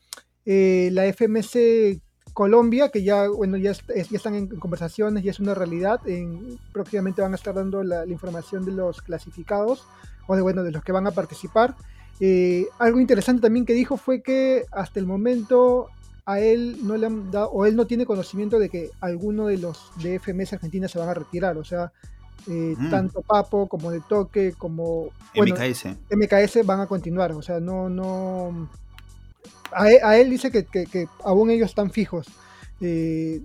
la 0.45 1.05
FMC 1.05 2.01
Colombia, 2.39 2.87
que 2.87 3.03
ya, 3.03 3.27
bueno, 3.27 3.57
ya, 3.57 3.73
ya 3.73 4.03
están 4.15 4.33
en 4.33 4.47
conversaciones, 4.47 5.23
ya 5.23 5.31
es 5.31 5.41
una 5.41 5.55
realidad. 5.55 5.99
En, 6.07 6.57
próximamente 6.71 7.21
van 7.21 7.33
a 7.33 7.35
estar 7.35 7.53
dando 7.53 7.83
la, 7.83 8.05
información 8.05 8.63
de 8.63 8.71
los 8.71 9.01
clasificados 9.01 9.85
o 10.25 10.37
de, 10.37 10.41
bueno, 10.41 10.63
de 10.63 10.71
los 10.71 10.81
que 10.81 10.93
van 10.93 11.05
a 11.05 11.11
participar. 11.11 11.75
Eh, 12.21 12.65
algo 12.79 13.01
interesante 13.01 13.41
también 13.41 13.65
que 13.65 13.73
dijo 13.73 13.97
fue 13.97 14.21
que 14.21 14.63
hasta 14.71 15.01
el 15.01 15.05
momento 15.05 15.89
a 16.25 16.39
él 16.39 16.77
no 16.83 16.95
le 16.95 17.07
han 17.07 17.29
dado, 17.29 17.49
o 17.51 17.65
él 17.65 17.75
no 17.75 17.87
tiene 17.87 18.05
conocimiento 18.05 18.57
de 18.57 18.69
que 18.69 18.89
alguno 19.01 19.47
de 19.47 19.57
los 19.57 19.91
de 20.01 20.17
FMS 20.19 20.53
Argentina 20.53 20.87
se 20.87 20.97
van 20.97 21.09
a 21.09 21.13
retirar. 21.13 21.57
O 21.57 21.65
sea, 21.65 21.91
eh, 22.47 22.75
mm. 22.77 22.89
tanto 22.89 23.21
Papo 23.21 23.67
como 23.67 23.91
de 23.91 24.01
Toque 24.01 24.53
como 24.57 25.09
MKS. 25.35 25.85
MKS 26.11 26.65
van 26.65 26.81
a 26.81 26.87
continuar. 26.87 27.31
O 27.33 27.41
sea, 27.41 27.59
no, 27.59 27.89
no 27.89 28.69
e, 29.87 29.99
a 30.03 30.17
él, 30.17 30.29
dice 30.29 30.51
que, 30.51 31.07
aún 31.23 31.49
ellos 31.49 31.69
están 31.69 31.91
fijos. 31.91 32.27
Eh, 32.81 33.41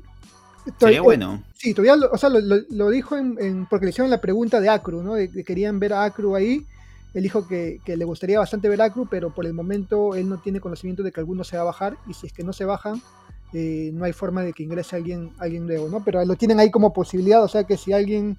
Sería 0.78 1.02
bueno. 1.02 1.42
sí, 1.54 1.74
todavía 1.74 1.96
lo, 1.96 2.10
o 2.10 2.16
sea, 2.16 2.30
lo, 2.30 2.90
dijo 2.90 3.16
en, 3.16 3.66
porque 3.66 3.86
le 3.86 3.90
hicieron 3.90 4.10
la 4.10 4.20
pregunta 4.20 4.60
de 4.60 4.70
Acru, 4.70 5.02
¿no? 5.02 5.14
De, 5.14 5.44
querían 5.44 5.78
ver 5.78 5.92
a 5.92 6.04
Acru 6.04 6.34
ahí. 6.34 6.64
Él 7.12 7.22
dijo 7.22 7.46
que, 7.46 7.80
le 7.86 8.04
gustaría 8.04 8.38
bastante 8.38 8.68
ver 8.68 8.80
a 8.80 8.86
Acru, 8.86 9.06
pero 9.08 9.32
por 9.32 9.46
el 9.46 9.52
momento 9.52 10.14
él 10.14 10.28
no 10.28 10.38
tiene 10.38 10.60
conocimiento 10.60 11.02
de 11.02 11.12
que 11.12 11.20
alguno 11.20 11.44
se 11.44 11.56
va 11.56 11.62
a 11.62 11.66
bajar. 11.66 11.96
Y 12.08 12.14
si 12.14 12.26
es 12.26 12.32
que 12.32 12.42
no 12.42 12.52
se 12.52 12.64
bajan, 12.64 13.02
eh, 13.52 13.90
no 13.92 14.04
hay 14.04 14.12
forma 14.12 14.42
de 14.42 14.52
que 14.52 14.62
ingrese 14.62 14.96
alguien, 14.96 15.30
alguien 15.38 15.66
nuevo, 15.66 15.88
¿no? 15.88 16.02
Pero 16.02 16.24
lo 16.24 16.34
tienen 16.34 16.58
ahí 16.58 16.70
como 16.70 16.92
posibilidad, 16.92 17.44
o 17.44 17.48
sea 17.48 17.64
que 17.64 17.76
si 17.76 17.92
alguien 17.92 18.36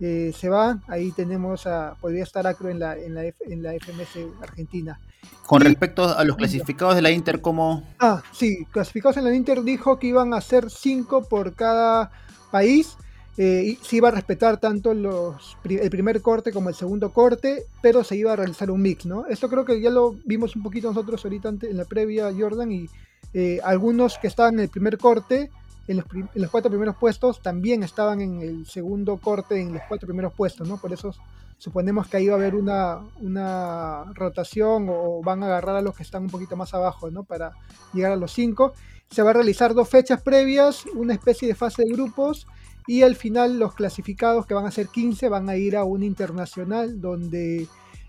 eh, 0.00 0.32
se 0.36 0.48
va, 0.48 0.80
ahí 0.88 1.12
tenemos 1.12 1.66
a, 1.66 1.96
podría 2.00 2.24
estar 2.24 2.46
Acro 2.46 2.68
en 2.68 2.78
la, 2.78 2.96
en 2.96 3.14
la, 3.14 3.24
en 3.24 3.62
la 3.62 3.72
FMS 3.74 4.42
Argentina. 4.42 4.98
Con 5.46 5.60
respecto 5.60 6.04
a 6.04 6.24
los 6.24 6.36
clasificados 6.36 6.94
de 6.94 7.02
la 7.02 7.10
Inter, 7.10 7.40
¿cómo? 7.40 7.82
Ah, 7.98 8.22
sí, 8.32 8.66
clasificados 8.70 9.16
en 9.18 9.24
la 9.24 9.34
Inter 9.34 9.62
dijo 9.62 9.98
que 9.98 10.08
iban 10.08 10.34
a 10.34 10.40
ser 10.40 10.70
cinco 10.70 11.24
por 11.24 11.54
cada 11.54 12.10
país. 12.50 12.96
Eh, 13.36 13.76
y 13.80 13.84
se 13.84 13.96
iba 13.96 14.06
a 14.06 14.12
respetar 14.12 14.58
tanto 14.58 14.94
los, 14.94 15.56
el 15.64 15.90
primer 15.90 16.22
corte 16.22 16.52
como 16.52 16.68
el 16.68 16.76
segundo 16.76 17.12
corte, 17.12 17.66
pero 17.82 18.04
se 18.04 18.14
iba 18.14 18.32
a 18.32 18.36
realizar 18.36 18.70
un 18.70 18.80
mix, 18.80 19.06
¿no? 19.06 19.26
Esto 19.26 19.48
creo 19.48 19.64
que 19.64 19.80
ya 19.80 19.90
lo 19.90 20.14
vimos 20.24 20.54
un 20.54 20.62
poquito 20.62 20.86
nosotros 20.86 21.24
ahorita 21.24 21.48
en 21.48 21.76
la 21.76 21.84
previa, 21.84 22.30
Jordan, 22.32 22.70
y 22.70 22.88
eh, 23.32 23.58
algunos 23.64 24.18
que 24.18 24.28
estaban 24.28 24.54
en 24.54 24.60
el 24.60 24.68
primer 24.68 24.98
corte 24.98 25.50
en 25.86 25.96
los, 26.34 26.50
cuatro 26.50 26.70
primeros 26.70 26.96
puestos 26.96 27.42
también 27.42 27.82
estaban 27.82 28.20
en 28.20 28.40
el 28.40 28.66
segundo 28.66 29.18
corte 29.18 29.60
en 29.60 29.74
los 29.74 29.82
cuatro 29.86 30.06
primeros 30.06 30.32
puestos, 30.32 30.66
¿no? 30.66 30.78
Por 30.78 30.92
eso 30.92 31.14
suponemos 31.58 32.08
que 32.08 32.16
ahí 32.16 32.28
va 32.28 32.34
a 32.34 32.38
haber 32.38 32.54
una, 32.54 33.00
una 33.20 34.04
rotación 34.14 34.86
o 34.88 35.20
van 35.22 35.42
a 35.42 35.46
agarrar 35.46 35.76
a 35.76 35.82
los 35.82 35.94
que 35.94 36.02
están 36.02 36.22
un 36.22 36.30
poquito 36.30 36.56
más 36.56 36.72
abajo, 36.72 37.10
¿no? 37.10 37.24
Para 37.24 37.52
llegar 37.92 38.12
a 38.12 38.16
los 38.16 38.32
cinco. 38.32 38.72
Se 39.10 39.22
va 39.22 39.30
a 39.30 39.34
realizar 39.34 39.74
dos 39.74 39.88
fechas 39.88 40.22
previas, 40.22 40.86
una 40.94 41.12
especie 41.12 41.46
de 41.46 41.54
fase 41.54 41.82
de 41.84 41.92
grupos 41.92 42.46
y 42.86 43.02
al 43.02 43.14
final 43.14 43.58
los 43.58 43.74
clasificados 43.74 44.46
que 44.46 44.54
van 44.54 44.66
a 44.66 44.70
ser 44.70 44.88
15 44.88 45.28
van 45.28 45.48
a 45.48 45.56
ir 45.56 45.76
a 45.76 45.84
un 45.84 46.02
internacional 46.02 47.00
donde 47.00 47.66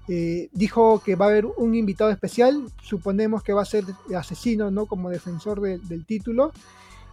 eh, 0.07 0.49
dijo 0.53 1.01
que 1.03 1.15
va 1.15 1.25
a 1.25 1.29
haber 1.29 1.45
un 1.45 1.75
invitado 1.75 2.11
especial, 2.11 2.63
suponemos 2.81 3.43
que 3.43 3.53
va 3.53 3.63
a 3.63 3.65
ser 3.65 3.85
asesino, 4.15 4.71
¿no? 4.71 4.85
Como 4.85 5.09
defensor 5.09 5.59
del 5.59 6.05
título 6.05 6.53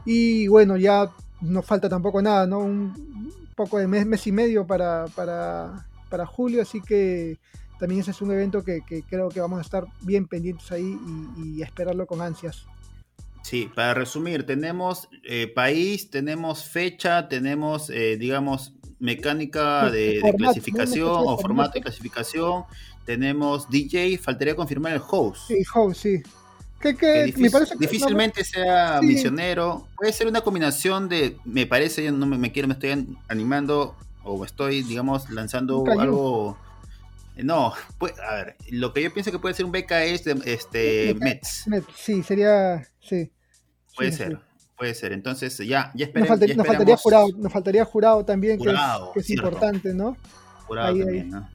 y 0.05 0.47
bueno, 0.49 0.77
ya 0.77 1.11
no 1.41 1.63
falta 1.63 1.89
tampoco 1.89 2.23
nada, 2.23 2.47
¿no? 2.47 2.61
Un 2.61 3.29
poco 3.55 3.79
de 3.79 3.87
mes, 3.87 4.07
mes 4.07 4.27
y 4.27 4.33
medio 4.33 4.67
para, 4.67 5.07
para, 5.15 5.87
para 6.09 6.27
julio, 6.27 6.63
así 6.63 6.81
que 6.81 7.39
también 7.79 8.01
ese 8.01 8.13
es 8.13 8.23
un 8.23 8.31
evento 8.31 8.63
que, 8.63 8.83
creo 9.09 9.29
que 9.29 9.41
vamos 9.41 9.59
a 9.59 9.63
estar 9.63 9.85
bien 10.03 10.27
pendientes 10.27 10.71
ahí 10.71 10.99
y, 11.37 11.63
esperarlo 11.63 12.07
con 12.07 12.21
ansias. 12.21 12.65
Sí, 13.43 13.69
para 13.75 13.93
resumir, 13.93 14.47
tenemos 14.47 15.09
eh, 15.25 15.49
país, 15.49 16.09
tenemos 16.09 16.65
fecha, 16.65 17.29
tenemos, 17.29 17.91
eh, 17.91 18.17
digamos, 18.17 18.75
mecánica 19.01 19.91
de, 19.91 20.21
clasificación 20.39 21.11
o 21.11 21.37
formato 21.39 21.73
de 21.75 21.81
clasificación, 21.81 22.65
tenemos 23.05 23.69
DJ, 23.69 24.17
faltaría 24.19 24.55
confirmar 24.55 24.93
el 24.93 25.03
host. 25.05 25.49
Sí, 25.49 25.57
host, 25.75 26.03
sí 26.03 26.23
difícilmente 27.79 28.45
sea 28.45 29.01
misionero. 29.03 29.89
Puede 29.97 30.13
ser 30.13 30.27
una 30.27 30.41
combinación 30.41 31.09
de, 31.09 31.39
me 31.45 31.67
parece, 31.67 32.05
yo 32.05 32.13
no 32.13 32.27
me, 32.27 32.53
quiero, 32.53 32.69
me 32.69 32.75
estoy 32.75 33.17
animando 33.29 33.97
o 34.25 34.45
estoy, 34.45 34.83
digamos, 34.83 35.31
lanzando 35.31 35.85
algo. 35.99 36.59
No, 37.37 37.73
pues, 37.99 38.13
a 38.21 38.35
ver, 38.35 38.57
lo 38.71 38.93
que 38.93 39.03
yo 39.03 39.13
pienso 39.13 39.33
que 39.33 39.39
puede 39.39 39.55
ser 39.55 39.65
un 39.65 39.73
BKS 39.73 40.25
de 40.25 40.43
este, 40.45 41.15
Mets. 41.19 41.65
Sí, 41.97 42.23
sería, 42.23 42.87
sí. 43.01 43.33
Puede 43.97 44.13
ser, 44.13 44.39
puede 44.77 44.95
ser. 44.95 45.13
Entonces, 45.13 45.57
ya, 45.59 45.93
ya, 45.95 46.07
esperemos, 46.07 46.39
nos, 46.39 46.67
faltaría 46.67 46.97
jurado, 46.97 47.29
nos 47.37 47.53
faltaría 47.53 47.85
jurado 47.85 48.25
también, 48.25 48.59
que 48.61 48.75
es, 49.17 49.31
importante, 49.31 49.95
¿no? 49.95 50.17
Jurado 50.67 50.97
también, 50.97 51.31
¿no? 51.31 51.49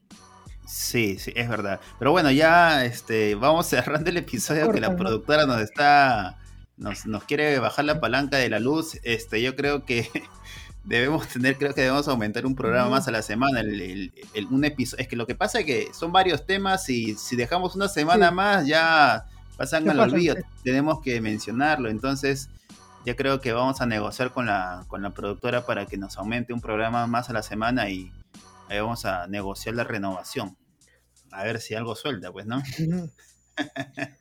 Sí, 0.67 1.17
sí, 1.17 1.31
es 1.35 1.47
verdad. 1.47 1.79
Pero 1.97 2.11
bueno, 2.11 2.29
ya 2.29 2.83
este, 2.85 3.35
vamos 3.35 3.65
cerrando 3.67 4.09
el 4.09 4.17
episodio 4.17 4.71
que 4.71 4.81
la 4.81 4.95
productora 4.95 5.45
nos 5.45 5.61
está. 5.61 6.37
Nos, 6.75 7.07
nos, 7.07 7.23
quiere 7.23 7.57
bajar 7.57 7.85
la 7.85 7.99
palanca 7.99 8.37
de 8.37 8.49
la 8.49 8.59
luz. 8.59 8.99
Este, 9.03 9.41
yo 9.41 9.55
creo 9.55 9.83
que 9.85 10.09
debemos 10.83 11.27
tener, 11.27 11.57
creo 11.57 11.73
que 11.73 11.81
debemos 11.81 12.07
aumentar 12.07 12.45
un 12.45 12.53
programa 12.53 12.89
más 12.89 13.07
a 13.07 13.11
la 13.11 13.21
semana. 13.21 13.61
El, 13.61 14.11
un 14.51 14.65
episodio. 14.65 15.01
Es 15.01 15.07
que 15.07 15.15
lo 15.15 15.25
que 15.25 15.35
pasa 15.35 15.61
es 15.61 15.65
que 15.65 15.87
son 15.93 16.11
varios 16.11 16.45
temas 16.45 16.89
y 16.89 17.15
si 17.15 17.35
dejamos 17.35 17.75
una 17.75 17.87
semana 17.87 18.29
más, 18.29 18.67
ya 18.67 19.25
pasan 19.55 19.89
al 19.89 19.99
olvido. 19.99 20.35
Tenemos 20.63 21.01
que 21.01 21.19
mencionarlo. 21.21 21.89
Entonces, 21.89 22.49
ya 23.05 23.15
creo 23.15 23.39
que 23.39 23.53
vamos 23.53 23.79
a 23.79 23.85
negociar 23.85 24.31
con 24.31 24.47
la, 24.47 24.83
con 24.89 25.01
la 25.01 25.11
productora 25.11 25.65
para 25.65 25.85
que 25.85 25.97
nos 25.97 26.17
aumente 26.17 26.51
un 26.51 26.59
programa 26.59 27.07
más 27.07 27.29
a 27.29 27.33
la 27.33 27.41
semana 27.41 27.89
y 27.89 28.11
Ahí 28.69 28.79
vamos 28.79 29.05
a 29.05 29.27
negociar 29.27 29.75
la 29.75 29.83
renovación. 29.83 30.57
A 31.31 31.43
ver 31.43 31.59
si 31.59 31.75
algo 31.75 31.95
suelta, 31.95 32.31
pues, 32.31 32.45
¿no? 32.45 32.61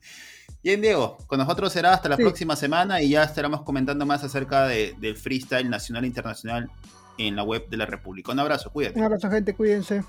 Bien, 0.63 0.81
Diego, 0.81 1.19
con 1.27 1.39
nosotros 1.39 1.73
será 1.73 1.95
hasta 1.95 2.09
la 2.09 2.17
próxima 2.17 2.57
semana 2.57 3.01
y 3.01 3.11
ya 3.11 3.23
estaremos 3.23 3.63
comentando 3.63 4.05
más 4.05 4.25
acerca 4.25 4.67
del 4.67 5.17
freestyle 5.17 5.71
nacional 5.71 6.05
e 6.05 6.07
internacional 6.09 6.71
en 7.19 7.37
la 7.37 7.45
web 7.45 7.69
de 7.69 7.77
la 7.77 7.87
República. 7.87 8.33
Un 8.33 8.41
abrazo, 8.41 8.71
cuídate. 8.73 8.99
Un 8.99 9.05
abrazo, 9.05 9.31
gente, 9.31 9.55
cuídense. 9.55 10.03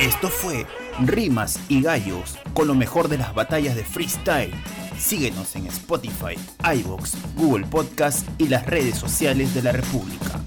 Esto 0.00 0.28
fue 0.28 0.66
Rimas 1.00 1.58
y 1.68 1.80
Gallos 1.80 2.36
con 2.52 2.66
lo 2.66 2.74
mejor 2.74 3.08
de 3.08 3.16
las 3.16 3.34
batallas 3.34 3.74
de 3.74 3.84
freestyle. 3.84 4.52
Síguenos 4.98 5.56
en 5.56 5.66
Spotify, 5.68 6.36
iBox, 6.76 7.16
Google 7.36 7.66
Podcast 7.66 8.28
y 8.38 8.48
las 8.48 8.66
redes 8.66 8.96
sociales 8.96 9.54
de 9.54 9.62
la 9.62 9.72
República. 9.72 10.40